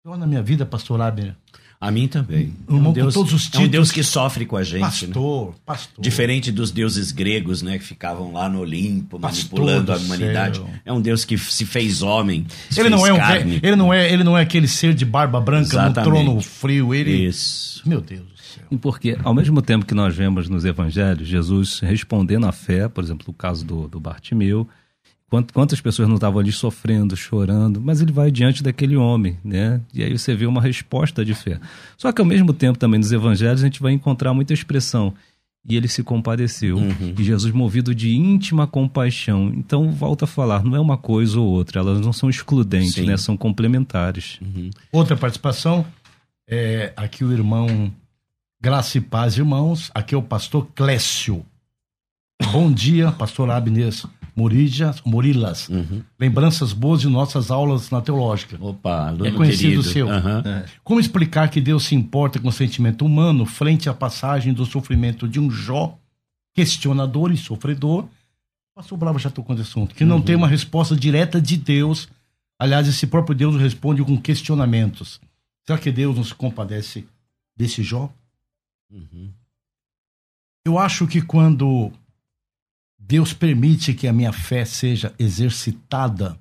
[0.00, 1.34] Então, na minha vida, pastor Abner,
[1.80, 2.52] A mim também.
[2.68, 3.66] É um, Deus, todos os é um.
[3.66, 4.80] Deus que sofre com a gente.
[4.82, 4.86] né?
[4.86, 6.02] pastor, pastor.
[6.02, 10.58] Diferente dos deuses gregos, né, que ficavam lá no Olimpo, Pastor manipulando a humanidade.
[10.58, 10.68] céu.
[10.84, 12.46] É um Deus que se fez homem.
[12.68, 13.60] se Ele não, fez é um, carne.
[13.62, 16.06] ele, não é, ele não é aquele ser de barba branca Exatamente.
[16.06, 16.92] no trono frio.
[16.94, 17.26] Ele.
[17.26, 17.80] Isso.
[17.88, 18.64] Meu Deus do céu.
[18.70, 23.02] E Porque, ao mesmo tempo que nós vemos nos evangelhos Jesus respondendo à fé, por
[23.02, 24.68] exemplo, o caso do, do Bartimeu,
[25.52, 29.80] quantas pessoas não estavam ali sofrendo, chorando, mas ele vai diante daquele homem, né?
[29.94, 31.60] E aí você vê uma resposta de fé.
[31.96, 35.14] Só que, ao mesmo tempo, também nos evangelhos, a gente vai encontrar muita expressão.
[35.68, 36.78] E ele se compadeceu.
[36.78, 37.14] Uhum.
[37.18, 39.52] E Jesus, movido de íntima compaixão.
[39.54, 43.06] Então, volta a falar, não é uma coisa ou outra, elas não são excludentes, Sim.
[43.06, 43.16] né?
[43.16, 44.40] São complementares.
[44.90, 45.86] Outra participação
[46.48, 47.92] é aqui o irmão
[48.60, 49.90] Graça e Paz, irmãos.
[49.94, 51.44] Aqui é o pastor Clécio.
[52.50, 53.92] Bom dia, pastor Abner
[54.40, 55.68] Murija, Murilas.
[55.68, 56.02] Uhum.
[56.18, 58.56] Lembranças boas de nossas aulas na teológica.
[58.58, 59.82] Opa, aluno É conhecido querido.
[59.82, 60.10] seu.
[60.10, 60.64] Aham.
[60.82, 65.28] Como explicar que Deus se importa com o sentimento humano frente à passagem do sofrimento
[65.28, 65.98] de um Jó,
[66.54, 68.04] questionador e sofredor?
[68.04, 68.08] O
[68.76, 69.94] pastor Bravo já tocou nesse assunto.
[69.94, 72.08] Que não tem uma resposta direta de Deus.
[72.58, 75.20] Aliás, esse próprio Deus responde com questionamentos.
[75.66, 77.06] Será que Deus não se compadece
[77.54, 78.10] desse Jó?
[78.90, 79.28] Uhum.
[80.64, 81.92] Eu acho que quando
[83.10, 86.38] Deus permite que a minha fé seja exercitada,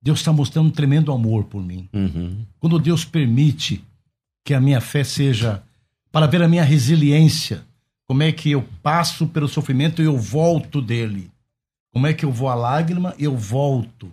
[0.00, 1.88] Deus está mostrando um tremendo amor por mim.
[1.92, 2.46] Uhum.
[2.60, 3.82] Quando Deus permite
[4.44, 5.64] que a minha fé seja
[6.12, 7.64] para ver a minha resiliência,
[8.06, 11.28] como é que eu passo pelo sofrimento e eu volto dele.
[11.92, 14.08] Como é que eu vou à lágrima e eu volto.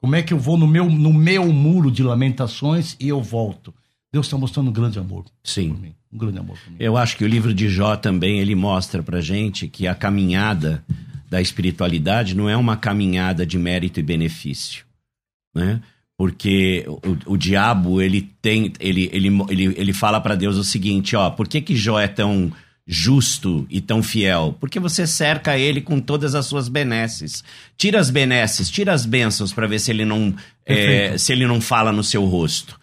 [0.00, 3.72] Como é que eu vou no meu, no meu muro de lamentações e eu volto.
[4.12, 5.74] Deus está mostrando um grande amor por Sim.
[5.74, 5.94] mim.
[6.12, 6.76] Um grande amor por mim.
[6.80, 10.84] Eu acho que o livro de Jó também ele mostra pra gente que a caminhada
[11.28, 14.84] da espiritualidade não é uma caminhada de mérito e benefício,
[15.54, 15.80] né?
[16.18, 21.14] Porque o, o diabo ele tem ele ele, ele, ele fala pra Deus o seguinte,
[21.14, 22.50] ó, por que que Jó é tão
[22.86, 24.56] justo e tão fiel?
[24.58, 27.44] Porque você cerca ele com todas as suas benesses.
[27.76, 30.34] Tira as benesses, tira as bênçãos pra ver se ele não
[30.64, 32.78] é, se ele não fala no seu rosto.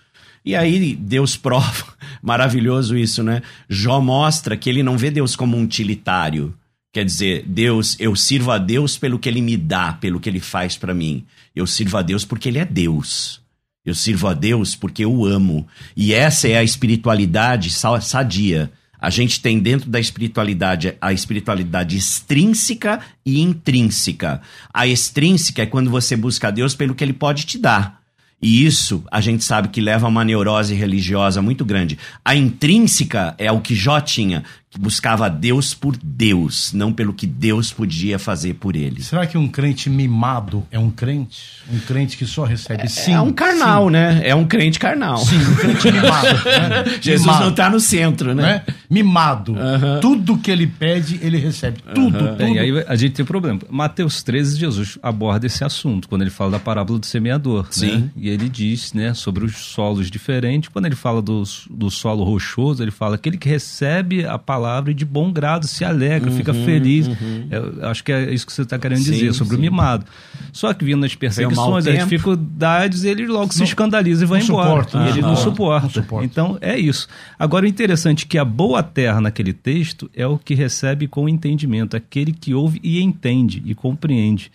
[0.46, 1.86] E aí Deus prova,
[2.22, 3.42] maravilhoso isso, né?
[3.68, 6.54] Jó mostra que ele não vê Deus como um utilitário.
[6.94, 10.40] Quer dizer, Deus, eu sirvo a Deus pelo que ele me dá, pelo que ele
[10.40, 11.26] faz pra mim.
[11.56, 13.42] Eu sirvo a Deus porque ele é Deus.
[13.84, 15.68] Eu sirvo a Deus porque eu o amo.
[15.98, 18.72] E essa é a espiritualidade sa- sadia.
[19.02, 24.40] A gente tem dentro da espiritualidade a espiritualidade extrínseca e intrínseca.
[24.72, 28.04] A extrínseca é quando você busca a Deus pelo que ele pode te dar.
[28.42, 31.98] E isso a gente sabe que leva a uma neurose religiosa muito grande.
[32.24, 37.28] A intrínseca é o que Jó tinha, que buscava Deus por Deus, não pelo que
[37.28, 39.04] Deus podia fazer por ele.
[39.04, 41.62] Será que um crente mimado é um crente?
[41.72, 43.14] Um crente que só recebe sim?
[43.14, 44.22] é um carnal, né?
[44.26, 45.18] É um crente carnal.
[45.20, 46.28] Sim, um crente mimado.
[46.28, 46.98] né?
[47.00, 48.44] Jesus Mimado, não está no centro, né?
[48.44, 48.76] né?
[48.90, 49.56] Mimado.
[49.56, 50.00] Aham.
[50.02, 51.78] Tudo que ele pede, ele recebe.
[51.94, 52.36] Tudo, tudo.
[52.36, 53.60] Bem, aí a gente tem um problema.
[53.70, 57.68] Mateus 13, Jesus aborda esse assunto, quando ele fala da parábola do semeador.
[57.70, 57.98] Sim.
[57.98, 58.10] Né?
[58.16, 60.70] E ele diz né, sobre os solos diferentes.
[60.70, 64.94] Quando ele fala do, do solo rochoso, ele fala aquele que recebe a palavra e
[64.94, 67.08] de bom grado se alegra, fica feliz.
[67.52, 69.62] Eu acho que é isso que você está querendo Uhum, Sim, dizer, sobre o sim.
[69.62, 70.06] mimado.
[70.52, 74.84] Só que vindo as perseguições, as dificuldades, ele logo se Não- escandaliza e vai embora.
[74.84, 75.98] suporta, E ele não não suporta, suporta.
[76.00, 76.26] não suporta.
[76.26, 77.08] Então, é isso.
[77.38, 81.28] Agora, o interessante é que a boa terra naquele texto é o que recebe com
[81.28, 84.52] entendimento, aquele que ouve e entende e compreende.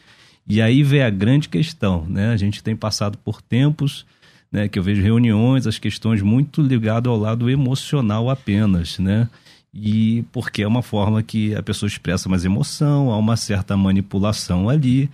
[0.49, 2.33] E aí vem a grande questão, né?
[2.33, 4.07] A gente tem passado por tempos
[4.51, 4.67] né?
[4.67, 9.29] Que eu vejo reuniões, as questões muito ligadas ao lado emocional apenas, né?
[9.81, 14.69] E porque é uma forma que a pessoa expressa mais emoção, há uma certa manipulação
[14.69, 15.09] ali.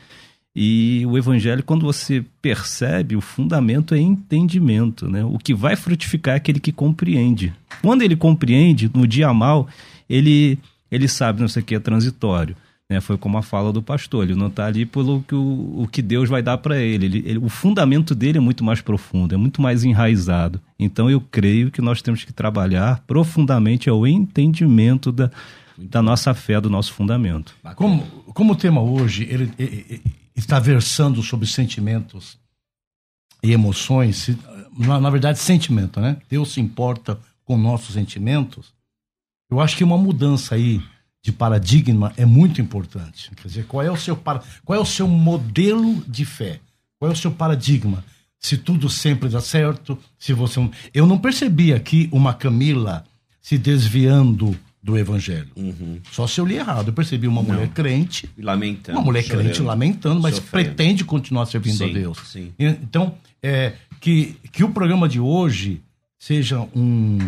[0.57, 5.24] E o evangelho, quando você percebe, o fundamento é entendimento, né?
[5.24, 7.53] O que vai frutificar é aquele que compreende.
[7.83, 9.68] Quando ele compreende, no dia mal,
[10.09, 10.59] ele,
[10.90, 12.57] ele sabe, não sei o que é transitório.
[12.90, 13.01] Né?
[13.01, 16.03] Foi como a fala do pastor, ele não está ali pelo que o, o que
[16.03, 17.07] Deus vai dar para ele.
[17.07, 17.38] Ele, ele.
[17.38, 20.61] O fundamento dele é muito mais profundo, é muito mais enraizado.
[20.79, 25.31] Então eu creio que nós temos que trabalhar profundamente o entendimento da,
[25.79, 27.55] da nossa fé, do nosso fundamento.
[27.75, 28.03] Como,
[28.35, 30.03] como o tema hoje, ele, ele
[30.37, 32.38] está versando sobre sentimentos
[33.42, 34.31] e emoções,
[34.77, 36.16] na, na, verdade, sentimento, né?
[36.31, 38.73] Deus se importa com nossos sentimentos.
[39.51, 40.83] Eu acho que uma mudança aí
[41.24, 43.30] de paradigma é muito importante.
[43.34, 46.60] Quer dizer, qual é o seu para, qual é o seu modelo de fé?
[46.98, 48.04] Qual é o seu paradigma?
[48.38, 50.60] Se tudo sempre dá certo, se você
[50.92, 53.04] eu não percebi aqui uma Camila
[53.40, 55.48] se desviando do evangelho.
[55.56, 55.98] Uhum.
[56.12, 56.88] Só se eu li errado.
[56.88, 58.28] Eu percebi uma mulher crente.
[58.37, 58.98] Lamentando.
[58.98, 60.66] Uma mulher chorando, crente lamentando, mas sofrendo.
[60.66, 62.18] pretende continuar servindo sim, a Deus.
[62.26, 62.52] Sim.
[62.58, 65.80] Então, é, que, que o programa de hoje
[66.18, 67.18] seja um,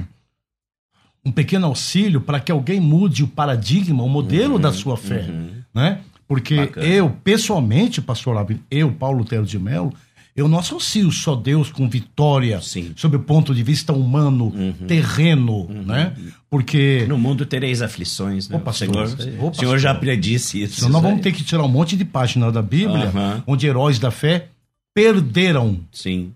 [1.27, 5.27] um pequeno auxílio para que alguém mude o paradigma, o modelo uhum, da sua fé.
[5.29, 5.49] Uhum.
[5.75, 5.99] Né?
[6.29, 6.87] Porque Bacana.
[6.87, 9.93] eu, pessoalmente, pastor Labino, eu, Paulo Lutero de Mello,
[10.37, 12.93] eu não associo só Deus com vitória Sim.
[12.95, 14.87] sob o ponto de vista humano, uhum.
[14.87, 15.83] terreno, uhum.
[15.83, 16.13] né?
[16.49, 17.05] Porque...
[17.09, 18.57] No mundo tereis aflições, né?
[18.57, 20.79] Ô, pastor, o senhor, o senhor já predisse isso.
[20.79, 23.43] Então nós vamos ter que tirar um monte de página da Bíblia uhum.
[23.49, 24.49] onde heróis da fé
[24.95, 25.81] perderam.
[25.91, 26.33] Sim.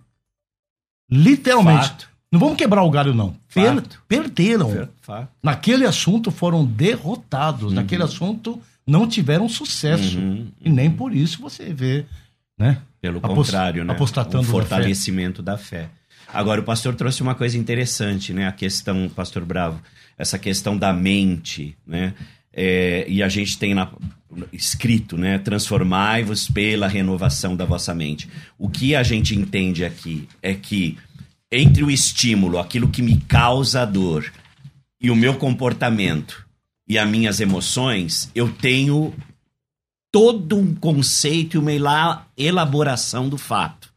[1.08, 1.88] Literalmente.
[1.88, 2.09] Fato.
[2.32, 3.34] Não vamos quebrar o galho, não.
[3.52, 4.88] Per perderam.
[5.00, 5.28] Fato.
[5.42, 7.70] Naquele assunto foram derrotados.
[7.70, 7.74] Uhum.
[7.74, 10.18] Naquele assunto não tiveram sucesso.
[10.18, 10.46] Uhum.
[10.60, 12.06] E nem por isso você vê,
[12.58, 12.78] né?
[13.00, 13.92] Pelo Apost contrário, né?
[13.92, 15.82] Apostatando o fortalecimento da fé.
[15.82, 15.90] da fé.
[16.32, 18.46] Agora, o pastor trouxe uma coisa interessante, né?
[18.46, 19.80] A questão, pastor Bravo,
[20.16, 22.14] essa questão da mente, né?
[22.52, 23.90] É, e a gente tem na,
[24.52, 25.38] escrito, né?
[25.38, 28.28] Transformai-vos pela renovação da vossa mente.
[28.58, 30.96] O que a gente entende aqui é que
[31.50, 34.32] entre o estímulo, aquilo que me causa dor,
[35.00, 36.46] e o meu comportamento
[36.88, 39.14] e as minhas emoções, eu tenho
[40.12, 43.90] todo um conceito e uma elaboração do fato.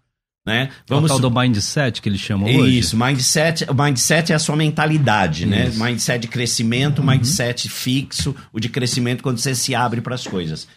[0.46, 0.70] Né?
[0.88, 2.78] Vamos o tal do mindset que eles chamam Isso, hoje.
[2.78, 5.68] Isso, mindset, mindset é a sua mentalidade, né?
[5.70, 5.80] Isso.
[5.80, 5.90] né?
[5.90, 7.08] Mindset de crescimento, uhum.
[7.08, 10.68] mindset fixo, o de crescimento quando você se abre para as coisas.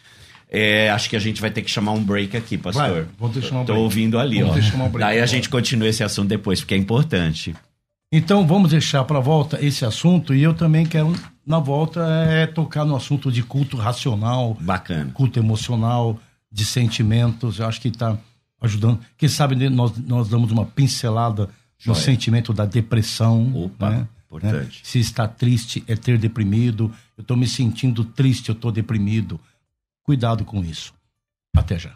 [0.48, 3.08] É, acho que a gente vai ter que chamar um break aqui, pastor.
[3.18, 3.84] Vai, ter que chamar um Tô break.
[3.84, 4.76] ouvindo ali, vamos ó.
[4.76, 7.54] Um break, Daí a gente continua esse assunto depois, porque é importante.
[8.12, 11.12] Então vamos deixar para volta esse assunto e eu também quero
[11.44, 16.18] na volta é tocar no assunto de culto racional, bacana, culto emocional,
[16.50, 17.58] de sentimentos.
[17.58, 18.16] Eu acho que está
[18.60, 19.00] ajudando.
[19.18, 21.94] Quem sabe nós nós damos uma pincelada Joia.
[21.94, 24.08] no sentimento da depressão, Opa, né?
[24.26, 24.54] importante.
[24.54, 24.80] Né?
[24.82, 26.92] Se está triste é ter deprimido.
[27.16, 29.40] Eu estou me sentindo triste, eu estou deprimido.
[30.06, 30.94] Cuidado com isso.
[31.56, 31.94] Até já.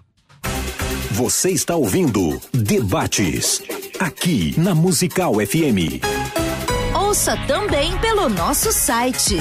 [1.12, 3.62] Você está ouvindo Debates
[4.00, 6.02] aqui na Musical FM.
[6.92, 9.36] Ouça também pelo nosso site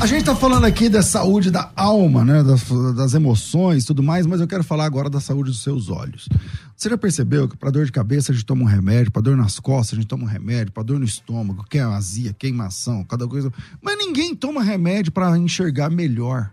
[0.06, 2.44] A gente tá falando aqui da saúde da alma, né?
[2.44, 6.30] Das, das emoções tudo mais, mas eu quero falar agora da saúde dos seus olhos.
[6.78, 9.36] Você já percebeu que para dor de cabeça a gente toma um remédio, para dor
[9.36, 13.04] nas costas a gente toma um remédio, para dor no estômago, que é azia, queimação,
[13.04, 13.52] cada coisa.
[13.82, 16.52] Mas ninguém toma remédio para enxergar melhor.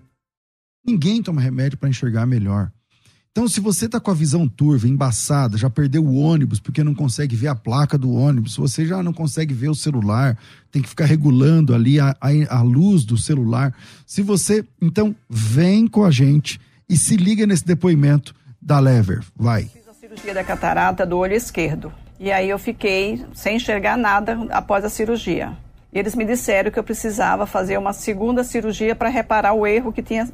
[0.83, 2.73] Ninguém toma remédio para enxergar melhor.
[3.33, 6.95] Então, se você está com a visão turva, embaçada, já perdeu o ônibus porque não
[6.95, 10.37] consegue ver a placa do ônibus, você já não consegue ver o celular,
[10.71, 13.75] tem que ficar regulando ali a, a, a luz do celular.
[14.05, 14.63] Se você.
[14.83, 19.25] Então, vem com a gente e se liga nesse depoimento da Lever.
[19.35, 19.63] Vai.
[19.65, 21.91] Fiz a cirurgia da catarata do olho esquerdo.
[22.21, 25.57] E aí eu fiquei sem enxergar nada após a cirurgia.
[25.91, 29.91] E eles me disseram que eu precisava fazer uma segunda cirurgia para reparar o erro
[29.91, 30.29] que tinha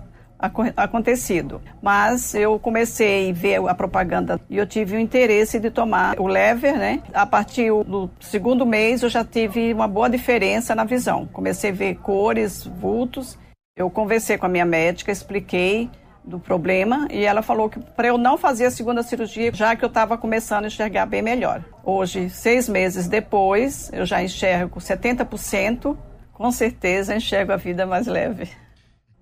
[0.77, 1.61] acontecido.
[1.83, 6.27] Mas eu comecei a ver a propaganda e eu tive o interesse de tomar o
[6.27, 7.03] lever, né?
[7.13, 11.27] A partir do segundo mês eu já tive uma boa diferença na visão.
[11.33, 13.39] Comecei a ver cores, vultos.
[13.77, 15.91] Eu conversei com a minha médica, expliquei
[16.25, 19.85] do problema e ela falou que para eu não fazer a segunda cirurgia, já que
[19.85, 21.65] eu estava começando a enxergar bem melhor.
[21.83, 25.97] Hoje, seis meses depois, eu já enxergo 70%,
[26.33, 28.51] com certeza enxergo a vida mais leve.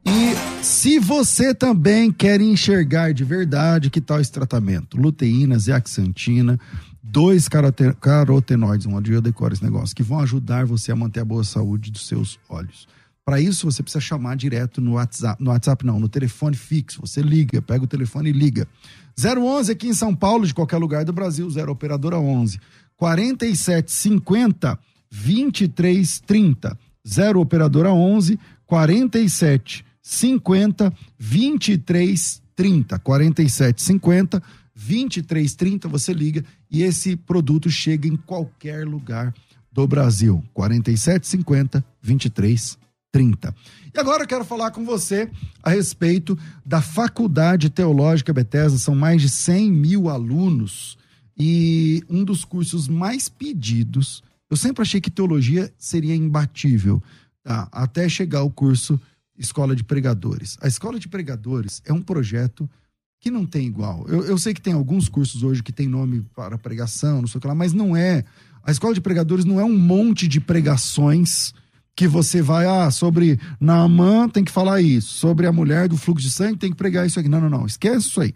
[0.05, 0.36] E
[0.67, 5.01] Se você também quer enxergar de verdade, que tal esse tratamento?
[5.01, 6.59] Luteína, zeaxantina,
[7.01, 11.45] dois carotenoides, dia eu decoro esse negócio, que vão ajudar você a manter a boa
[11.45, 12.89] saúde dos seus olhos.
[13.25, 17.01] Para isso, você precisa chamar direto no WhatsApp, no WhatsApp não, no telefone fixo.
[17.01, 18.67] Você liga, pega o telefone e liga.
[19.17, 22.59] 011 aqui em São Paulo, de qualquer lugar do Brasil, 0 operadora 11
[22.97, 24.77] 4750
[25.13, 26.77] 2330.
[27.07, 28.37] 0 operadora 11
[28.67, 32.99] 47 50 23 30.
[33.01, 34.43] 47 50
[34.73, 35.89] 23 30.
[35.89, 39.35] Você liga e esse produto chega em qualquer lugar
[39.73, 40.45] do Brasil.
[40.55, 42.79] 47 50 23
[43.11, 43.53] 30.
[43.93, 45.29] E agora eu quero falar com você
[45.61, 48.79] a respeito da Faculdade Teológica Bethesda.
[48.79, 50.97] São mais de 100 mil alunos
[51.37, 54.23] e um dos cursos mais pedidos.
[54.49, 57.03] Eu sempre achei que teologia seria imbatível,
[57.43, 57.69] tá?
[57.73, 59.01] até chegar o curso
[59.39, 60.57] Escola de Pregadores.
[60.61, 62.69] A Escola de Pregadores é um projeto
[63.21, 64.07] que não tem igual.
[64.09, 67.39] Eu, eu sei que tem alguns cursos hoje que tem nome para pregação, não sei
[67.39, 68.25] o que lá, mas não é.
[68.63, 71.53] A Escola de Pregadores não é um monte de pregações
[71.95, 76.27] que você vai, ah, sobre Naamã tem que falar isso, sobre a mulher do fluxo
[76.27, 77.29] de sangue tem que pregar isso aqui.
[77.29, 78.35] Não, não, não, esquece isso aí.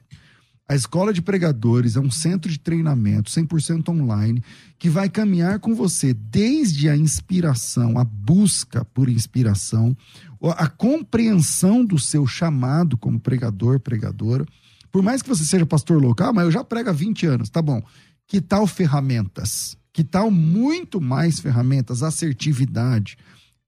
[0.67, 4.41] A Escola de Pregadores é um centro de treinamento 100% online
[4.79, 9.97] que vai caminhar com você desde a inspiração, a busca por inspiração,
[10.43, 14.47] a compreensão do seu chamado como pregador, pregadora.
[14.91, 17.61] Por mais que você seja pastor local, mas eu já prego há 20 anos, tá
[17.61, 17.83] bom.
[18.27, 19.77] Que tal ferramentas?
[19.93, 22.03] Que tal muito mais ferramentas?
[22.03, 23.17] Assertividade,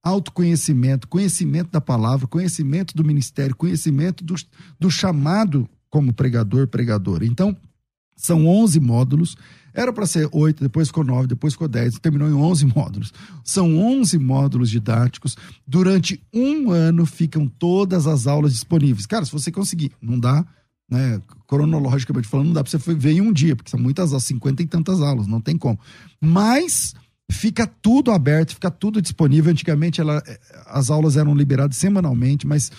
[0.02, 4.34] autoconhecimento, conhecimento da palavra, conhecimento do ministério, conhecimento do,
[4.78, 7.26] do chamado como pregador, pregadora.
[7.26, 7.56] Então,
[8.16, 9.36] são 11 módulos.
[9.74, 13.12] Era para ser 8, depois ficou 9, depois ficou 10, terminou em 11 módulos.
[13.44, 15.36] São 11 módulos didáticos.
[15.66, 19.06] Durante um ano ficam todas as aulas disponíveis.
[19.06, 20.44] Cara, se você conseguir, não dá,
[20.90, 24.24] né, cronologicamente falando, não dá para você ver em um dia, porque são muitas aulas,
[24.24, 25.78] 50 e tantas aulas, não tem como.
[26.20, 26.94] Mas
[27.30, 29.50] fica tudo aberto, fica tudo disponível.
[29.50, 30.22] Antigamente ela,
[30.66, 32.70] as aulas eram liberadas semanalmente, mas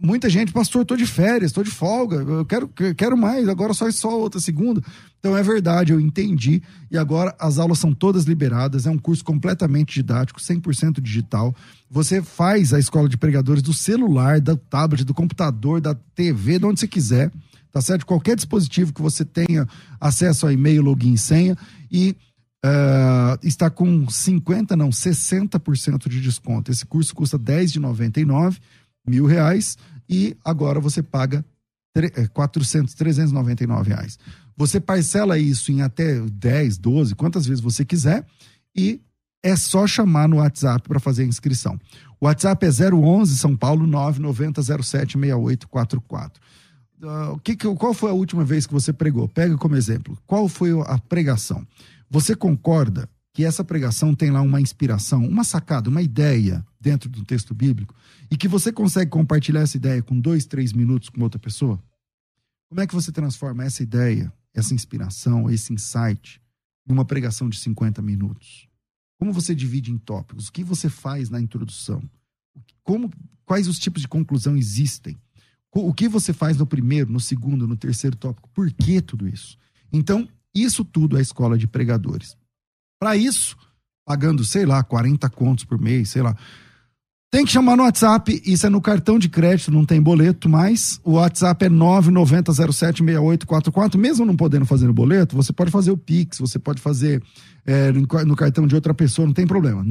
[0.00, 3.88] muita gente, pastor, estou de férias, estou de folga, eu quero, quero mais, agora só
[3.88, 4.82] é só outra segunda.
[5.18, 6.62] Então é verdade, eu entendi.
[6.90, 11.54] E agora as aulas são todas liberadas, é um curso completamente didático, 100% digital.
[11.90, 16.66] Você faz a escola de pregadores do celular, da tablet, do computador, da TV, de
[16.66, 17.30] onde você quiser,
[17.72, 18.06] tá certo?
[18.06, 19.66] Qualquer dispositivo que você tenha
[20.00, 21.56] acesso a e-mail, login e senha.
[21.90, 22.16] E
[22.64, 26.72] Uh, está com 50, não, 60% de desconto.
[26.72, 28.58] Esse curso custa 10 de 99
[29.06, 29.76] mil reais
[30.08, 31.44] e agora você paga
[32.32, 34.18] 400, 399 é, reais.
[34.56, 38.24] Você parcela isso em até 10, 12, quantas vezes você quiser
[38.74, 39.00] e
[39.42, 41.78] é só chamar no WhatsApp para fazer a inscrição.
[42.20, 46.32] O WhatsApp é 011 São Paulo 990076844.
[47.02, 49.28] Uh, que, qual foi a última vez que você pregou?
[49.28, 50.18] Pega como exemplo.
[50.26, 51.64] Qual foi a pregação?
[52.10, 57.22] Você concorda que essa pregação tem lá uma inspiração, uma sacada, uma ideia dentro do
[57.22, 57.94] texto bíblico
[58.30, 61.78] e que você consegue compartilhar essa ideia com dois, três minutos com outra pessoa?
[62.66, 66.40] Como é que você transforma essa ideia, essa inspiração, esse insight
[66.86, 68.66] numa pregação de 50 minutos?
[69.18, 70.48] Como você divide em tópicos?
[70.48, 72.02] O que você faz na introdução?
[72.82, 73.10] Como,
[73.44, 75.14] quais os tipos de conclusão existem?
[75.74, 78.48] O que você faz no primeiro, no segundo, no terceiro tópico?
[78.54, 79.58] Por que tudo isso?
[79.92, 82.34] Então, isso tudo é escola de pregadores.
[82.98, 83.56] Para isso,
[84.04, 86.34] pagando, sei lá, 40 contos por mês, sei lá.
[87.28, 91.00] Tem que chamar no WhatsApp, isso é no cartão de crédito, não tem boleto, mas
[91.04, 93.96] o WhatsApp é 990076844.
[93.98, 97.20] Mesmo não podendo fazer no boleto, você pode fazer o Pix, você pode fazer
[97.66, 99.84] é, no, cartão de outra pessoa, não tem problema.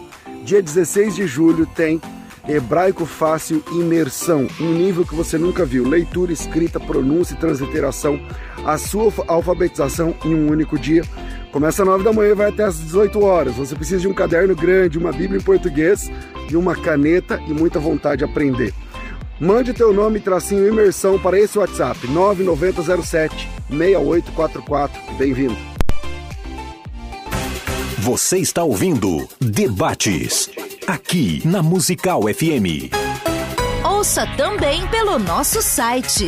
[0.49, 2.01] Dia 16 de julho tem
[2.47, 5.87] Hebraico Fácil Imersão, um nível que você nunca viu.
[5.87, 8.19] Leitura, escrita, pronúncia e transliteração.
[8.65, 11.03] A sua alfabetização em um único dia.
[11.51, 13.53] Começa às 9 da manhã e vai até às 18 horas.
[13.57, 16.09] Você precisa de um caderno grande, uma Bíblia em português
[16.49, 18.73] e uma caneta e muita vontade de aprender.
[19.39, 25.15] Mande teu nome e tracinho imersão para esse WhatsApp 9907 6844.
[25.15, 25.78] Bem-vindo.
[28.01, 30.49] Você está ouvindo Debates,
[30.87, 32.95] aqui na Musical FM.
[33.83, 36.27] Ouça também pelo nosso site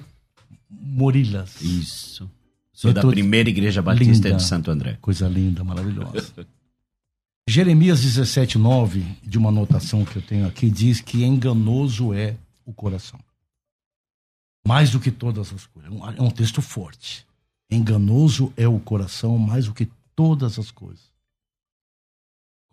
[0.68, 1.60] Morilas.
[1.60, 2.28] Isso.
[2.72, 4.36] Sou da Leitor- primeira igreja batista Linda.
[4.38, 4.98] de Santo André.
[5.00, 6.32] Coisa linda, maravilhosa.
[7.48, 12.72] Jeremias 17, 9, de uma anotação que eu tenho aqui, diz que enganoso é o
[12.72, 13.20] coração.
[14.66, 15.92] Mais do que todas as coisas.
[15.92, 17.24] É um- É um texto forte.
[17.70, 21.12] Enganoso é o coração mais do que todas as coisas.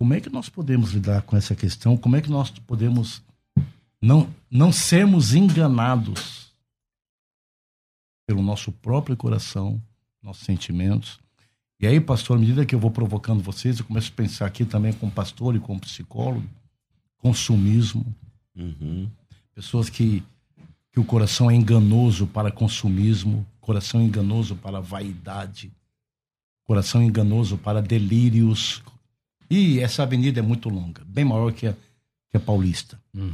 [0.02, 1.96] Como é que nós podemos lidar com essa questão?
[1.96, 3.22] Como é que nós podemos
[4.02, 6.52] não, não sermos enganados
[8.26, 9.80] pelo nosso próprio coração,
[10.20, 11.20] nossos sentimentos?
[11.80, 14.66] E aí, pastor, à medida que eu vou provocando vocês, eu começo a pensar aqui
[14.66, 16.50] também como pastor e como psicólogo,
[17.20, 18.04] consumismo,
[18.56, 19.08] Uhum.
[19.54, 20.24] pessoas que,
[20.92, 25.72] que o coração é enganoso para consumismo, coração enganoso para vaidade,
[26.64, 28.82] coração enganoso para delírios.
[29.52, 31.74] E essa avenida é muito longa, bem maior que a,
[32.30, 32.98] que a Paulista.
[33.14, 33.32] Hum.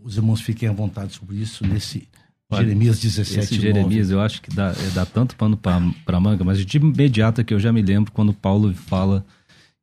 [0.00, 2.08] Os irmãos fiquem à vontade sobre isso nesse
[2.50, 6.42] Olha, Jeremias 17, Esse Jeremias, eu acho que dá, é, dá tanto pano para manga,
[6.42, 9.22] mas de imediato que eu já me lembro quando Paulo fala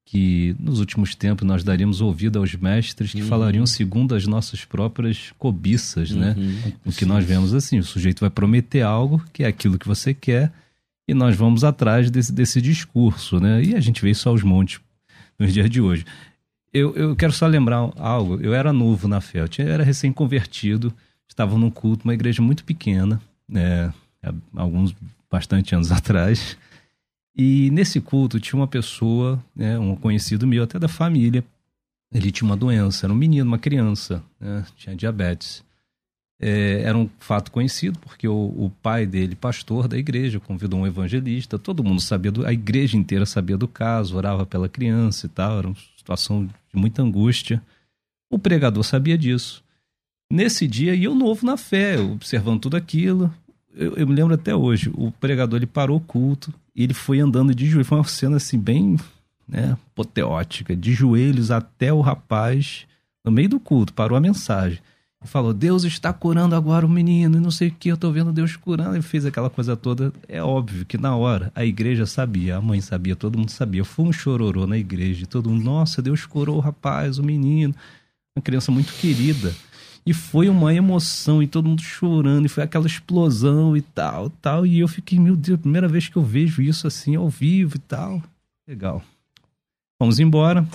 [0.04, 5.32] que nos últimos tempos nós daríamos ouvido aos mestres que falariam segundo as nossas próprias
[5.38, 6.36] cobiças, né?
[6.86, 10.14] O que nós vemos assim, o sujeito vai prometer algo que é aquilo que você
[10.14, 10.52] quer
[11.08, 13.64] e nós vamos atrás desse, desse discurso, né?
[13.64, 14.80] E a gente vê isso aos montes
[15.40, 16.06] nos dias de hoje.
[16.74, 18.40] Eu, eu quero só lembrar algo.
[18.42, 20.94] Eu era novo na fé, eu tinha- era recém-convertido,
[21.28, 23.94] estava num culto, uma igreja muito pequena, né,
[24.56, 24.96] alguns
[25.32, 26.58] bastante anos atrás.
[27.36, 31.44] E nesse culto tinha uma pessoa, né, um conhecido meu, até da família.
[32.14, 35.64] Ele tinha uma doença, era um menino, uma criança, né, tinha diabetes.
[36.40, 40.88] É, era um fato conhecido porque o, o pai dele, pastor da igreja, convidou um
[40.88, 41.58] evangelista.
[41.58, 45.58] Todo mundo sabia, do, a igreja inteira sabia do caso, orava pela criança e tal.
[45.60, 47.62] Era uma situação de muita angústia.
[48.30, 49.64] O pregador sabia disso.
[50.32, 53.34] Nesse dia, e eu novo na fé, observando tudo aquilo,
[53.74, 54.92] eu, eu me lembro até hoje.
[54.96, 57.88] O pregador ele parou o culto e ele foi andando de joelhos.
[57.88, 58.98] Foi uma cena assim bem
[59.48, 62.86] né, apoteótica, de joelhos até o rapaz,
[63.24, 64.80] no meio do culto, parou a mensagem.
[65.26, 68.32] Falou: Deus está curando agora o menino, e não sei o que, eu tô vendo
[68.32, 68.96] Deus curando.
[68.96, 70.14] Ele fez aquela coisa toda.
[70.28, 73.84] É óbvio que na hora a igreja sabia, a mãe sabia, todo mundo sabia.
[73.84, 77.74] Foi um chororô na igreja, todo mundo, nossa, Deus curou o rapaz, o menino.
[78.36, 79.54] Uma criança muito querida.
[80.06, 84.66] E foi uma emoção, e todo mundo chorando, e foi aquela explosão e tal, tal.
[84.66, 87.80] E eu fiquei, meu Deus, primeira vez que eu vejo isso assim ao vivo e
[87.80, 88.22] tal.
[88.68, 89.02] Legal.
[89.98, 90.68] Fomos embora.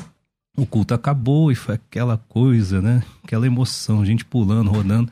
[0.60, 3.02] O culto acabou e foi aquela coisa, né?
[3.24, 5.10] Aquela emoção, gente pulando, rodando.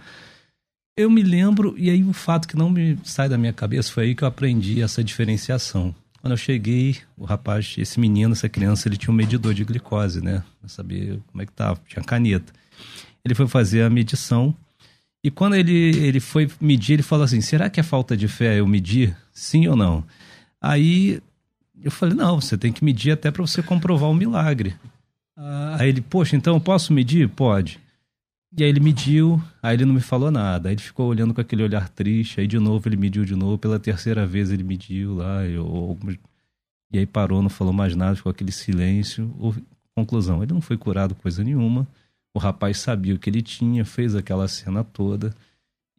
[0.94, 4.04] Eu me lembro, e aí o fato que não me sai da minha cabeça foi
[4.04, 5.94] aí que eu aprendi essa diferenciação.
[6.20, 10.20] Quando eu cheguei, o rapaz, esse menino, essa criança, ele tinha um medidor de glicose,
[10.22, 10.42] né?
[10.60, 12.52] Pra saber como é que tava, tinha caneta.
[13.24, 14.54] Ele foi fazer a medição
[15.24, 18.60] e quando ele, ele foi medir, ele falou assim: será que é falta de fé
[18.60, 19.16] eu medir?
[19.32, 20.04] Sim ou não?
[20.60, 21.22] Aí
[21.82, 24.76] eu falei: não, você tem que medir até para você comprovar o milagre.
[25.40, 27.28] Ah, aí ele, poxa, então posso medir?
[27.28, 27.78] Pode.
[28.56, 30.68] E aí ele mediu, aí ele não me falou nada.
[30.68, 32.40] Aí ele ficou olhando com aquele olhar triste.
[32.40, 33.56] Aí de novo ele mediu de novo.
[33.56, 35.44] Pela terceira vez ele mediu lá.
[35.44, 35.96] Eu,
[36.92, 39.32] e aí parou, não falou mais nada, ficou aquele silêncio.
[39.94, 41.86] Conclusão, ele não foi curado coisa nenhuma.
[42.34, 45.34] O rapaz sabia o que ele tinha, fez aquela cena toda.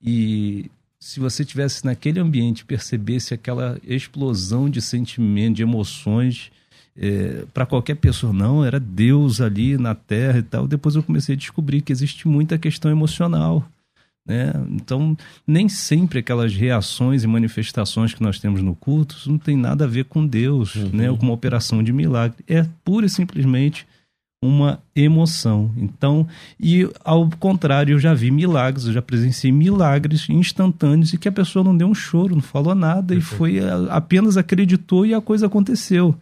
[0.02, 0.70] E
[1.00, 6.52] se você tivesse naquele ambiente, percebesse aquela explosão de sentimento, de emoções,
[7.54, 10.68] para qualquer pessoa, não, era Deus ali na terra e tal.
[10.68, 13.66] Depois eu comecei a descobrir que existe muita questão emocional.
[14.28, 14.54] Né?
[14.70, 19.86] Então, nem sempre aquelas reações e manifestações que nós temos no culto não tem nada
[19.86, 21.10] a ver com Deus, né?
[21.10, 22.44] ou com uma operação de milagre.
[22.48, 23.88] É pura e simplesmente
[24.42, 25.72] uma emoção.
[25.78, 26.28] Então,
[26.60, 31.32] e ao contrário, eu já vi milagres, eu já presenciei milagres instantâneos e que a
[31.32, 35.48] pessoa não deu um choro, não falou nada e foi apenas acreditou e a coisa
[35.48, 36.16] aconteceu.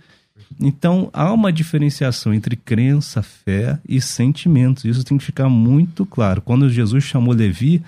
[0.60, 4.86] Então, há uma diferenciação entre crença, fé e sentimentos.
[4.86, 6.42] Isso tem que ficar muito claro.
[6.42, 7.82] Quando Jesus chamou Levi,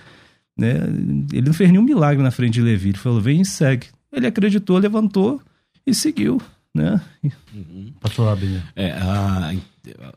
[0.57, 0.75] né,
[1.31, 2.89] ele não fez nenhum milagre na frente de Levi.
[2.89, 3.87] Ele falou: vem e segue.
[4.11, 5.41] Ele acreditou, levantou
[5.85, 6.41] e seguiu.
[6.73, 7.01] Né?
[7.99, 8.61] Pastor Abner.
[8.75, 9.51] É, a,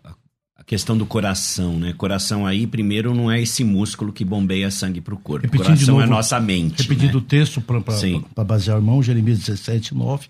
[0.04, 0.14] a-
[0.54, 1.92] a questão do coração, né?
[1.92, 5.44] Coração aí, primeiro, não é esse músculo que bombeia sangue para o corpo.
[5.46, 6.82] Repetindo coração é novo, nossa mente.
[6.82, 7.18] Repetindo né?
[7.18, 10.28] o texto para basear o irmão, Jeremias 17, 9,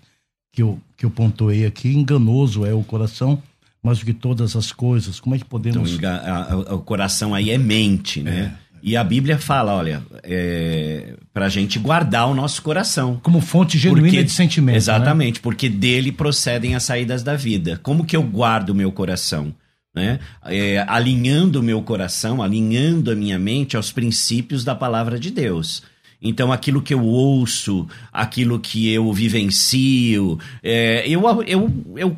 [0.53, 3.41] que eu, que eu pontuei aqui, enganoso é o coração,
[3.83, 5.19] mais do que todas as coisas.
[5.19, 6.01] Como é que Então, podemos...
[6.03, 8.53] a- a- o coração aí é mente, né?
[8.85, 13.19] E a Bíblia fala, olha, é, para a gente guardar o nosso coração.
[13.23, 14.73] Como fonte genuína Porque- de sentimento.
[14.73, 14.77] né?
[14.77, 17.79] Exatamente, porque dele procedem as saídas da vida.
[17.81, 19.53] Como que eu guardo o meu coração?
[19.95, 20.19] Né?
[20.45, 25.81] É, alinhando o meu coração, alinhando a minha mente aos princípios da palavra de Deus.
[26.23, 32.17] Então, aquilo que eu ouço, aquilo que eu vivencio, é, eu, eu, eu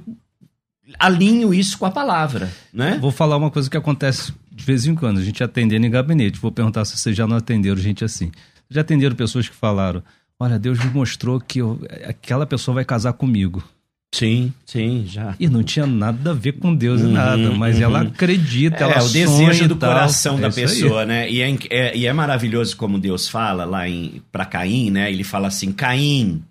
[1.00, 2.98] alinho isso com a palavra, né?
[3.02, 6.40] Vou falar uma coisa que acontece de vez em quando, a gente atendendo em gabinete.
[6.40, 8.32] Vou perguntar se vocês já não atenderam gente assim.
[8.70, 10.02] Já atenderam pessoas que falaram:
[10.40, 13.64] Olha, Deus me mostrou que eu- aquela pessoa vai casar comigo.
[14.18, 15.36] Sim, sim, já.
[15.38, 17.84] E não tinha nada a ver com Deus Uhum, nada, mas uhum.
[17.84, 19.90] ela acredita, ela É, o desejo do tal.
[19.90, 20.54] coração É da aí.
[20.54, 21.30] pessoa, né?
[21.30, 25.12] E é, é- e é maravilhoso como Deus fala lá em para Caim, né?
[25.12, 26.42] Ele fala assim: Caim,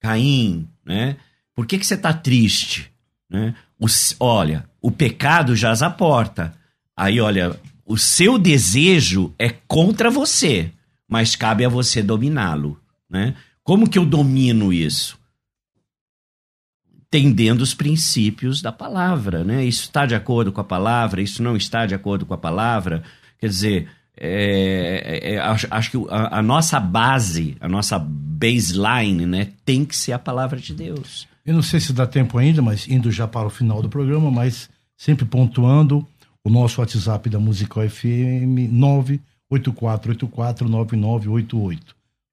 [0.00, 1.16] Caim, né?
[1.54, 2.90] Por que, que você tá triste?
[3.30, 3.54] Né?
[3.78, 3.86] O
[4.20, 6.54] olha, o pecado jaz à porta.
[6.96, 10.70] Aí, olha, o seu desejo é contra você,
[11.06, 12.80] mas cabe a você dominá-lo,
[13.10, 13.34] né?
[13.62, 15.17] Como que eu domino isso?
[17.10, 19.64] Entendendo os princípios da palavra, né?
[19.64, 23.02] Isso está de acordo com a palavra, isso não está de acordo com a palavra.
[23.38, 29.24] Quer dizer, é, é, é, acho, acho que a, a nossa base, a nossa baseline,
[29.24, 31.28] né, tem que ser a palavra de Deus.
[31.46, 34.30] Eu não sei se dá tempo ainda, mas indo já para o final do programa,
[34.30, 36.06] mas sempre pontuando
[36.44, 38.68] o nosso WhatsApp da Musical FM
[39.50, 41.78] 984849988.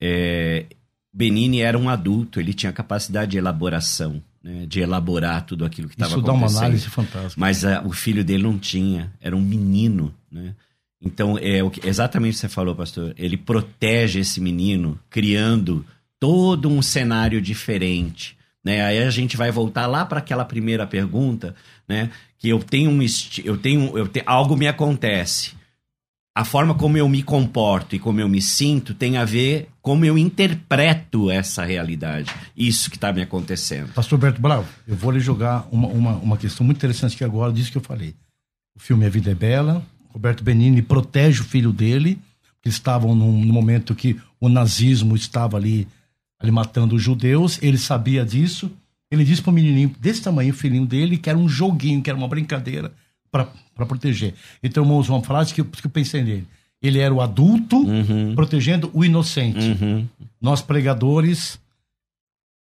[0.00, 0.64] é,
[1.12, 4.66] Benini era um adulto, ele tinha capacidade de elaboração, né?
[4.66, 6.56] de elaborar tudo aquilo que estava Isso dá acontecendo.
[6.56, 7.34] uma análise fantástica.
[7.40, 10.54] Mas ah, o filho dele não tinha, era um menino, né?
[11.00, 13.14] Então, é o que, exatamente o que você falou, pastor.
[13.18, 15.84] Ele protege esse menino, criando
[16.18, 18.36] todo um cenário diferente.
[18.64, 18.82] Né?
[18.82, 21.54] Aí a gente vai voltar lá para aquela primeira pergunta,
[21.86, 22.10] né?
[22.38, 23.00] Que eu tenho um
[23.44, 25.52] eu tenho, eu te- algo me acontece.
[26.36, 30.04] A forma como eu me comporto e como eu me sinto tem a ver como
[30.04, 32.28] eu interpreto essa realidade.
[32.56, 33.92] Isso que está me acontecendo.
[33.92, 37.52] Pastor Berto Bravo, eu vou lhe jogar uma, uma, uma questão muito interessante que agora
[37.52, 38.16] disso que eu falei.
[38.74, 42.18] O filme A Vida é Bela, Roberto Benini protege o filho dele,
[42.60, 45.86] que estavam num, num momento que o nazismo estava ali,
[46.40, 48.72] ali matando os judeus, ele sabia disso,
[49.08, 52.10] ele disse para o menininho desse tamanho, o filhinho dele, que era um joguinho, que
[52.10, 52.92] era uma brincadeira
[53.74, 54.34] para proteger.
[54.62, 56.46] Então, irmãos, uma frase que eu, que eu pensei nele.
[56.80, 58.34] Ele era o adulto Uhum.
[58.34, 60.06] protegendo o inocente Uhum.
[60.40, 61.58] nós pregadores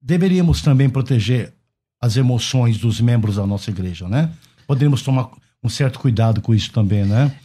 [0.01, 1.53] deveríamos também proteger
[2.01, 4.31] as emoções dos membros da nossa igreja, né?
[4.65, 5.29] Poderíamos tomar
[5.63, 7.35] um certo cuidado com isso também, né?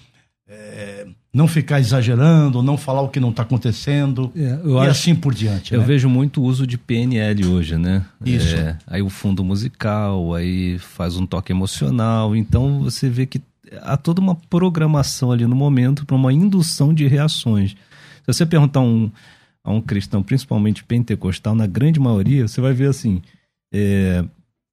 [0.46, 0.91] É,
[1.34, 5.32] não ficar exagerando, não falar o que não está acontecendo É, e acho- assim por
[5.34, 5.72] diante.
[5.72, 5.86] Eu né?
[5.86, 8.04] vejo muito uso de PNL hoje, né?
[8.24, 8.54] Isso.
[8.54, 12.36] É, aí o fundo musical, aí faz um toque emocional.
[12.36, 13.40] Então você vê que
[13.80, 17.70] há toda uma programação ali no momento para uma indução de reações.
[17.70, 19.10] Se você perguntar a um,
[19.64, 23.22] a um cristão, principalmente pentecostal, na grande maioria, você vai ver assim:
[23.72, 24.22] é,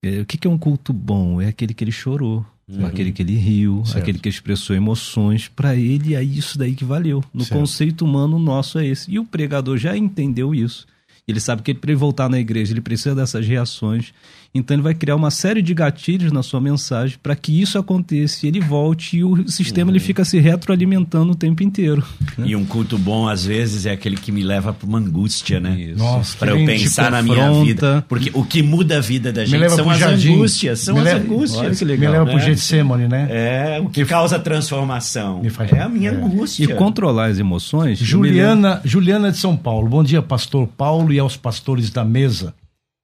[0.03, 1.39] é, o que, que é um culto bom?
[1.41, 2.45] É aquele que ele chorou.
[2.71, 2.85] Uhum.
[2.85, 3.97] Aquele que ele riu, Certo.
[3.97, 7.23] aquele que expressou emoções, para ele é isso daí que valeu.
[7.33, 7.59] No Certo.
[7.59, 9.09] conceito humano nosso é esse.
[9.11, 10.85] E o pregador já entendeu isso.
[11.27, 14.13] Ele sabe que para ele voltar na igreja, ele precisa dessas reações.
[14.53, 18.45] Então ele vai criar uma série de gatilhos na sua mensagem para que isso aconteça
[18.45, 22.03] e ele volte e o sistema ele fica se retroalimentando o tempo inteiro.
[22.39, 25.79] E um culto bom, às vezes, é aquele que me leva para uma angústia, né?
[25.79, 25.99] Isso.
[25.99, 28.03] Nossa, Para eu pensar na minha vida.
[28.09, 30.33] Porque o que muda a vida da Me gente são as jardim.
[30.33, 30.79] angústias.
[30.79, 31.59] São Me as leva- angústias.
[31.65, 32.31] Olha que Me legal, leva né?
[32.31, 33.27] pro Getsemane, né?
[33.29, 35.41] É, o que causa transformação.
[35.41, 36.15] Me faz- É a minha é.
[36.15, 36.63] angústia.
[36.63, 37.99] E controlar as emoções.
[37.99, 39.87] me Juliana, Juliana de São Paulo.
[39.87, 42.53] Bom dia, pastor Paulo e aos pastores da mesa.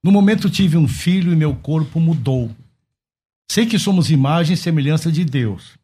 [0.06, 2.48] No momento tive um filho e meu corpo mudou.
[3.50, 5.76] Sei que somos imagem e semelhança de Deus,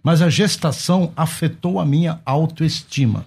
[0.00, 3.26] mas a gestação afetou a minha autoestima.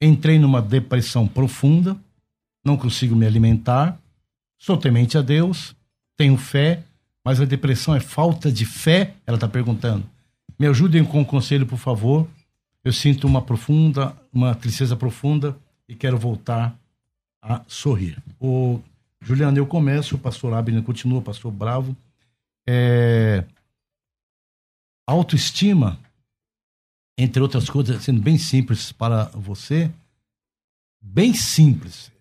[0.00, 1.94] Entrei numa depressão profunda,
[2.64, 4.00] não consigo me alimentar,
[4.58, 5.76] sou temente a Deus,
[6.16, 6.82] tenho fé,
[7.22, 9.16] mas a depressão é falta de fé?
[9.26, 10.08] Ela está perguntando.
[10.58, 12.26] Me ajudem com um conselho, por favor.
[12.82, 15.54] Eu sinto uma profunda, uma tristeza profunda
[15.86, 16.74] e quero voltar
[17.42, 18.16] a sorrir.
[18.40, 18.80] O
[19.20, 21.96] Juliano, eu começo, o pastor Abner continua, pastor Bravo.
[22.66, 23.44] É...
[25.06, 25.98] Autoestima,
[27.16, 29.90] entre outras coisas, sendo bem simples para você,
[31.00, 32.12] bem simples.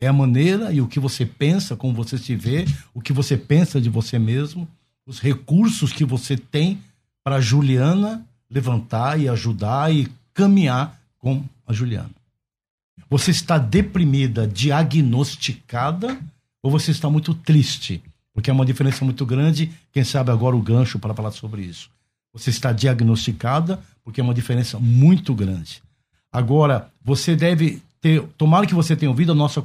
[0.00, 2.64] É a maneira e o que você pensa, como você se vê,
[2.94, 4.68] o que você pensa de você mesmo,
[5.06, 6.82] os recursos que você tem
[7.24, 12.10] para Juliana levantar e ajudar e caminhar com a Juliana.
[13.08, 16.18] Você está deprimida, diagnosticada,
[16.62, 18.02] ou você está muito triste?
[18.32, 19.70] Porque é uma diferença muito grande.
[19.92, 21.88] Quem sabe agora o gancho para falar sobre isso.
[22.32, 25.82] Você está diagnosticada, porque é uma diferença muito grande.
[26.30, 28.22] Agora, você deve ter.
[28.36, 29.64] Tomara que você tenha ouvido a nossa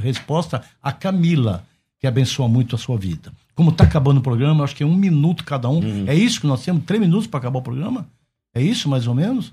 [0.00, 1.64] resposta a Camila,
[1.98, 3.32] que abençoa muito a sua vida.
[3.54, 6.06] Como está acabando o programa, acho que é um minuto cada um.
[6.06, 6.84] É isso que nós temos?
[6.84, 8.06] Três minutos para acabar o programa?
[8.54, 9.52] É isso, mais ou menos?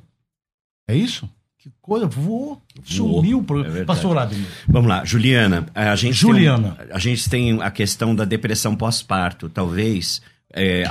[0.87, 1.27] É isso?
[1.63, 3.73] Que coisa, voou, sumiu o programa.
[3.73, 3.87] verdade.
[3.87, 4.45] Pastor Abner.
[4.67, 5.65] Vamos lá, Juliana.
[5.73, 6.71] A gente Juliana.
[6.71, 9.47] Tem, a gente tem a questão da depressão pós-parto.
[9.47, 10.21] Talvez
[10.53, 10.83] é,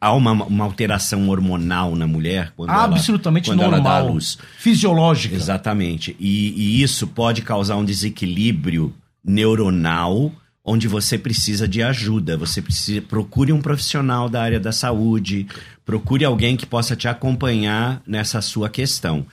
[0.00, 4.12] há- uma, uma alteração hormonal na mulher quando ela- Absolutamente quando ela dá normal.
[4.14, 4.36] luz.
[4.58, 5.36] Fisiológica.
[5.36, 6.16] Exatamente.
[6.18, 8.92] E, e isso pode causar um desequilíbrio
[9.24, 10.32] neuronal
[10.64, 12.36] onde você precisa de ajuda.
[12.36, 15.46] Você precisa procure um profissional da área da saúde,
[15.86, 19.24] procure alguém que possa te acompanhar nessa sua questão.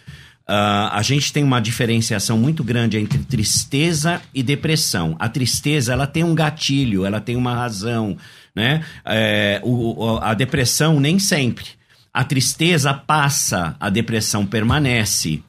[0.47, 5.15] Ah, a gente tem uma diferenciação muito grande entre tristeza e depressão.
[5.19, 8.15] A tristeza, ela tem um gatilho, ela tem uma razão,
[8.55, 8.83] né?
[9.05, 11.65] É, o- a depressão nem sempre.
[12.13, 15.43] A tristeza passa, a depressão permanece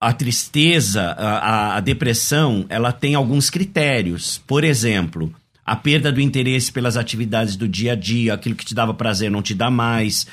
[0.00, 4.40] a tristeza, a- a depressão, ela tem alguns critérios.
[4.46, 5.34] Por exemplo,
[5.66, 9.28] a perda do interesse pelas atividades do dia a dia, aquilo que te dava prazer
[9.28, 10.24] não te dá mais,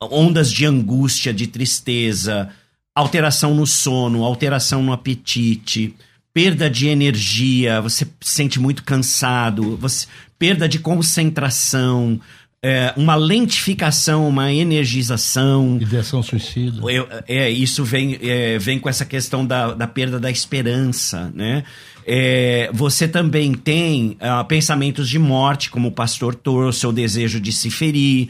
[0.00, 2.48] ondas de angústia, de tristeza,
[2.94, 5.94] alteração no sono, alteração no apetite,
[6.32, 10.06] perda de energia, você se sente muito cansado, você,
[10.38, 12.20] perda de concentração,
[12.62, 15.78] é, uma lentificação, uma energização.
[15.80, 16.78] Ideação suicida.
[16.90, 21.64] Eu- é, isso vem, é, vem com essa questão da, da perda da esperança, né?
[22.06, 27.52] É, você também tem ah, pensamentos de morte, como o pastor trouxe, o desejo de
[27.52, 28.28] se ferir,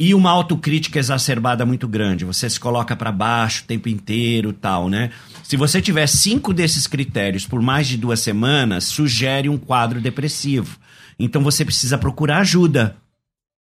[0.00, 2.24] e uma autocrítica exacerbada muito grande.
[2.24, 5.10] Você se coloca para baixo o tempo inteiro tal, né?
[5.42, 10.78] Se você tiver cinco desses critérios por mais de duas semanas, sugere um quadro depressivo.
[11.18, 12.96] Então você precisa procurar ajuda.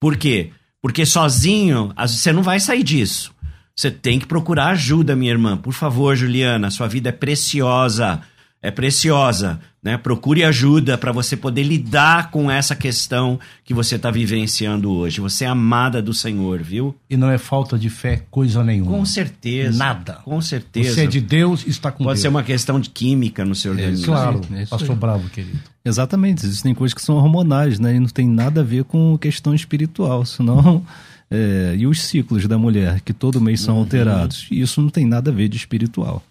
[0.00, 0.50] Por quê?
[0.82, 3.32] Porque sozinho você não vai sair disso.
[3.76, 5.56] Você tem que procurar ajuda, minha irmã.
[5.56, 8.22] Por favor, Juliana, sua vida é preciosa.
[8.64, 9.98] É preciosa, né?
[9.98, 15.20] Procure ajuda para você poder lidar com essa questão que você está vivenciando hoje.
[15.20, 16.96] Você é amada do Senhor, viu?
[17.10, 18.90] E não é falta de fé, coisa nenhuma.
[18.92, 19.76] Com certeza.
[19.76, 20.14] Nada.
[20.24, 20.94] Com certeza.
[20.94, 22.22] Você é de Deus, está com Pode Deus.
[22.22, 24.06] ser uma questão de química no seu organismo.
[24.06, 24.96] Claro, É pastor.
[24.96, 25.58] Bravo, querido.
[25.84, 27.94] Exatamente, existem coisas que são hormonais, né?
[27.94, 30.82] E não tem nada a ver com questão espiritual, senão.
[31.30, 34.46] é, e os ciclos da mulher, que todo mês são alterados.
[34.50, 36.22] E isso não tem nada a ver de espiritual.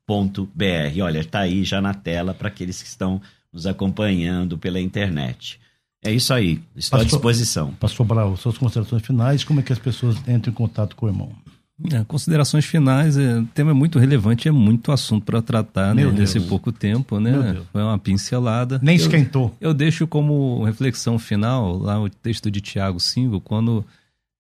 [0.08, 3.22] www.gaip-saude.com.br Olha, tá aí já na tela para aqueles que estão
[3.52, 5.60] nos acompanhando pela internet.
[6.04, 7.74] É isso aí, estou à Pastor- disposição.
[7.80, 11.10] Pastor Bravo, suas considerações finais, como é que as pessoas entram em contato com o
[11.10, 11.32] irmão?
[11.92, 16.06] É, considerações finais, é, o tema é muito relevante, é muito assunto para tratar né,
[16.06, 17.60] nesse pouco tempo, né?
[17.72, 18.80] Foi uma pincelada.
[18.84, 19.56] Nem Eu- esquentou.
[19.60, 23.84] Eu deixo como reflexão final lá o texto de Tiago 5, quando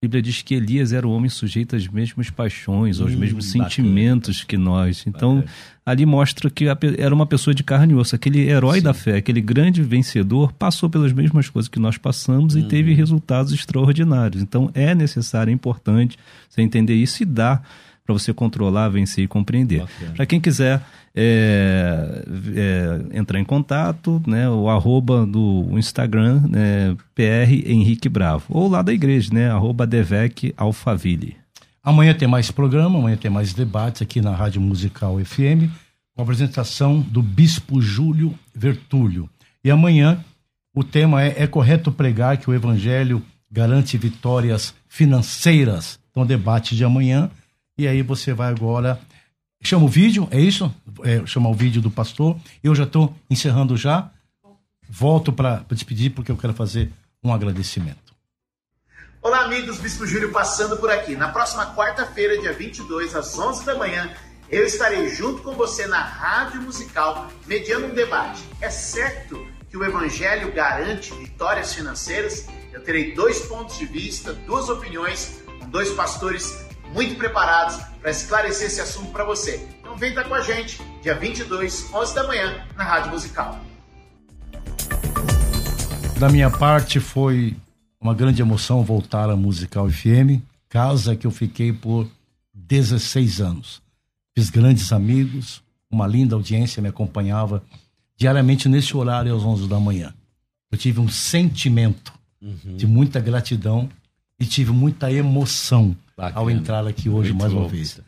[0.03, 3.69] Bíblia diz que Elias era o homem sujeito às mesmas paixões, aos Hum, mesmos bacana.
[3.69, 5.03] sentimentos que nós.
[5.05, 5.53] Então, Bacana.
[5.85, 6.65] ali mostra que
[6.97, 8.15] era uma pessoa de carne e osso.
[8.15, 12.61] Aquele herói da fé, aquele grande vencedor, passou pelas mesmas coisas que nós passamos e
[12.61, 12.67] Uhum.
[12.67, 14.41] teve resultados extraordinários.
[14.41, 16.17] Então, é necessário, é importante
[16.49, 17.61] você entender isso e dá
[18.03, 19.83] para você controlar, vencer e compreender.
[20.15, 20.81] Para quem quiser
[21.16, 22.24] é,
[22.55, 28.82] é, entrar em contato, né, o arroba do Instagram, né, PR Henrique Bravo, ou lá
[28.82, 31.36] da igreja, né, arroba Devec Alfaville.
[31.84, 35.70] Amanhã tem mais programa, amanhã tem mais debates aqui na Rádio Musical FM,
[36.14, 39.30] com a apresentação do Bispo Júlio Vertúlio.
[39.64, 40.24] E amanhã
[40.74, 45.99] o tema é: é correto pregar que o Evangelho garante vitórias financeiras?
[46.09, 47.30] Então, debate de amanhã.
[47.78, 48.99] E aí você vai agora.
[49.64, 50.74] Chama o vídeo, é isso?
[51.03, 52.36] É, o vídeo do pastor.
[52.64, 54.09] Eu já estou encerrando já.
[54.89, 56.91] Volto para despedir, porque eu quero fazer
[57.24, 58.12] um agradecimento.
[59.22, 61.16] Olá, amigos, Bispo Júlio passando por aqui.
[61.16, 64.12] Na próxima quarta-feira, dia 22, às 11 da manhã,
[64.49, 68.41] eu estarei junto com você na Rádio Musical, mediando um debate.
[68.59, 72.47] É certo que o Evangelho garante vitórias financeiras?
[72.74, 78.67] Eu terei dois pontos de vista, duas opiniões, com dois pastores muito preparados para esclarecer
[78.67, 79.65] esse assunto para você.
[79.79, 83.59] Então vem estar com a gente, dia 22, 11 da manhã, na Rádio Musical.
[86.19, 87.55] Da minha parte foi
[87.99, 92.09] uma grande emoção voltar à Musical FM, casa que eu fiquei por
[92.53, 93.81] 16 anos.
[94.35, 97.63] Fiz grandes amigos, uma linda audiência me acompanhava
[98.17, 100.13] diariamente nesse horário às 11 da manhã.
[100.71, 103.89] Eu tive um sentimento de muita gratidão
[104.41, 106.39] e tive muita emoção Bacana.
[106.39, 107.67] ao entrar aqui hoje Muito mais uma bom.
[107.67, 108.01] vez.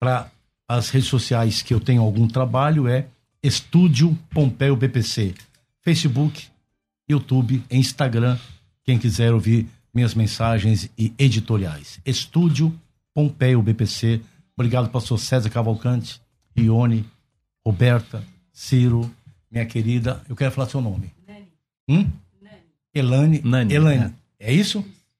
[0.00, 0.30] Para
[0.66, 3.06] as redes sociais que eu tenho algum trabalho é
[3.42, 5.34] Estúdio Pompeu BPC,
[5.82, 6.46] Facebook,
[7.06, 8.38] YouTube, Instagram,
[8.84, 12.00] quem quiser ouvir minhas mensagens e editoriais.
[12.06, 12.74] Estúdio
[13.12, 14.22] Pompeu BPC.
[14.56, 16.22] Obrigado, pastor César Cavalcante,
[16.56, 17.04] Ione,
[17.62, 19.14] Roberta, Ciro,
[19.50, 20.22] minha querida.
[20.26, 21.12] Eu quero falar seu nome.
[21.86, 22.10] Hum?
[22.94, 23.42] Elane.
[23.44, 24.14] Nani, Elane.
[24.40, 24.82] É isso?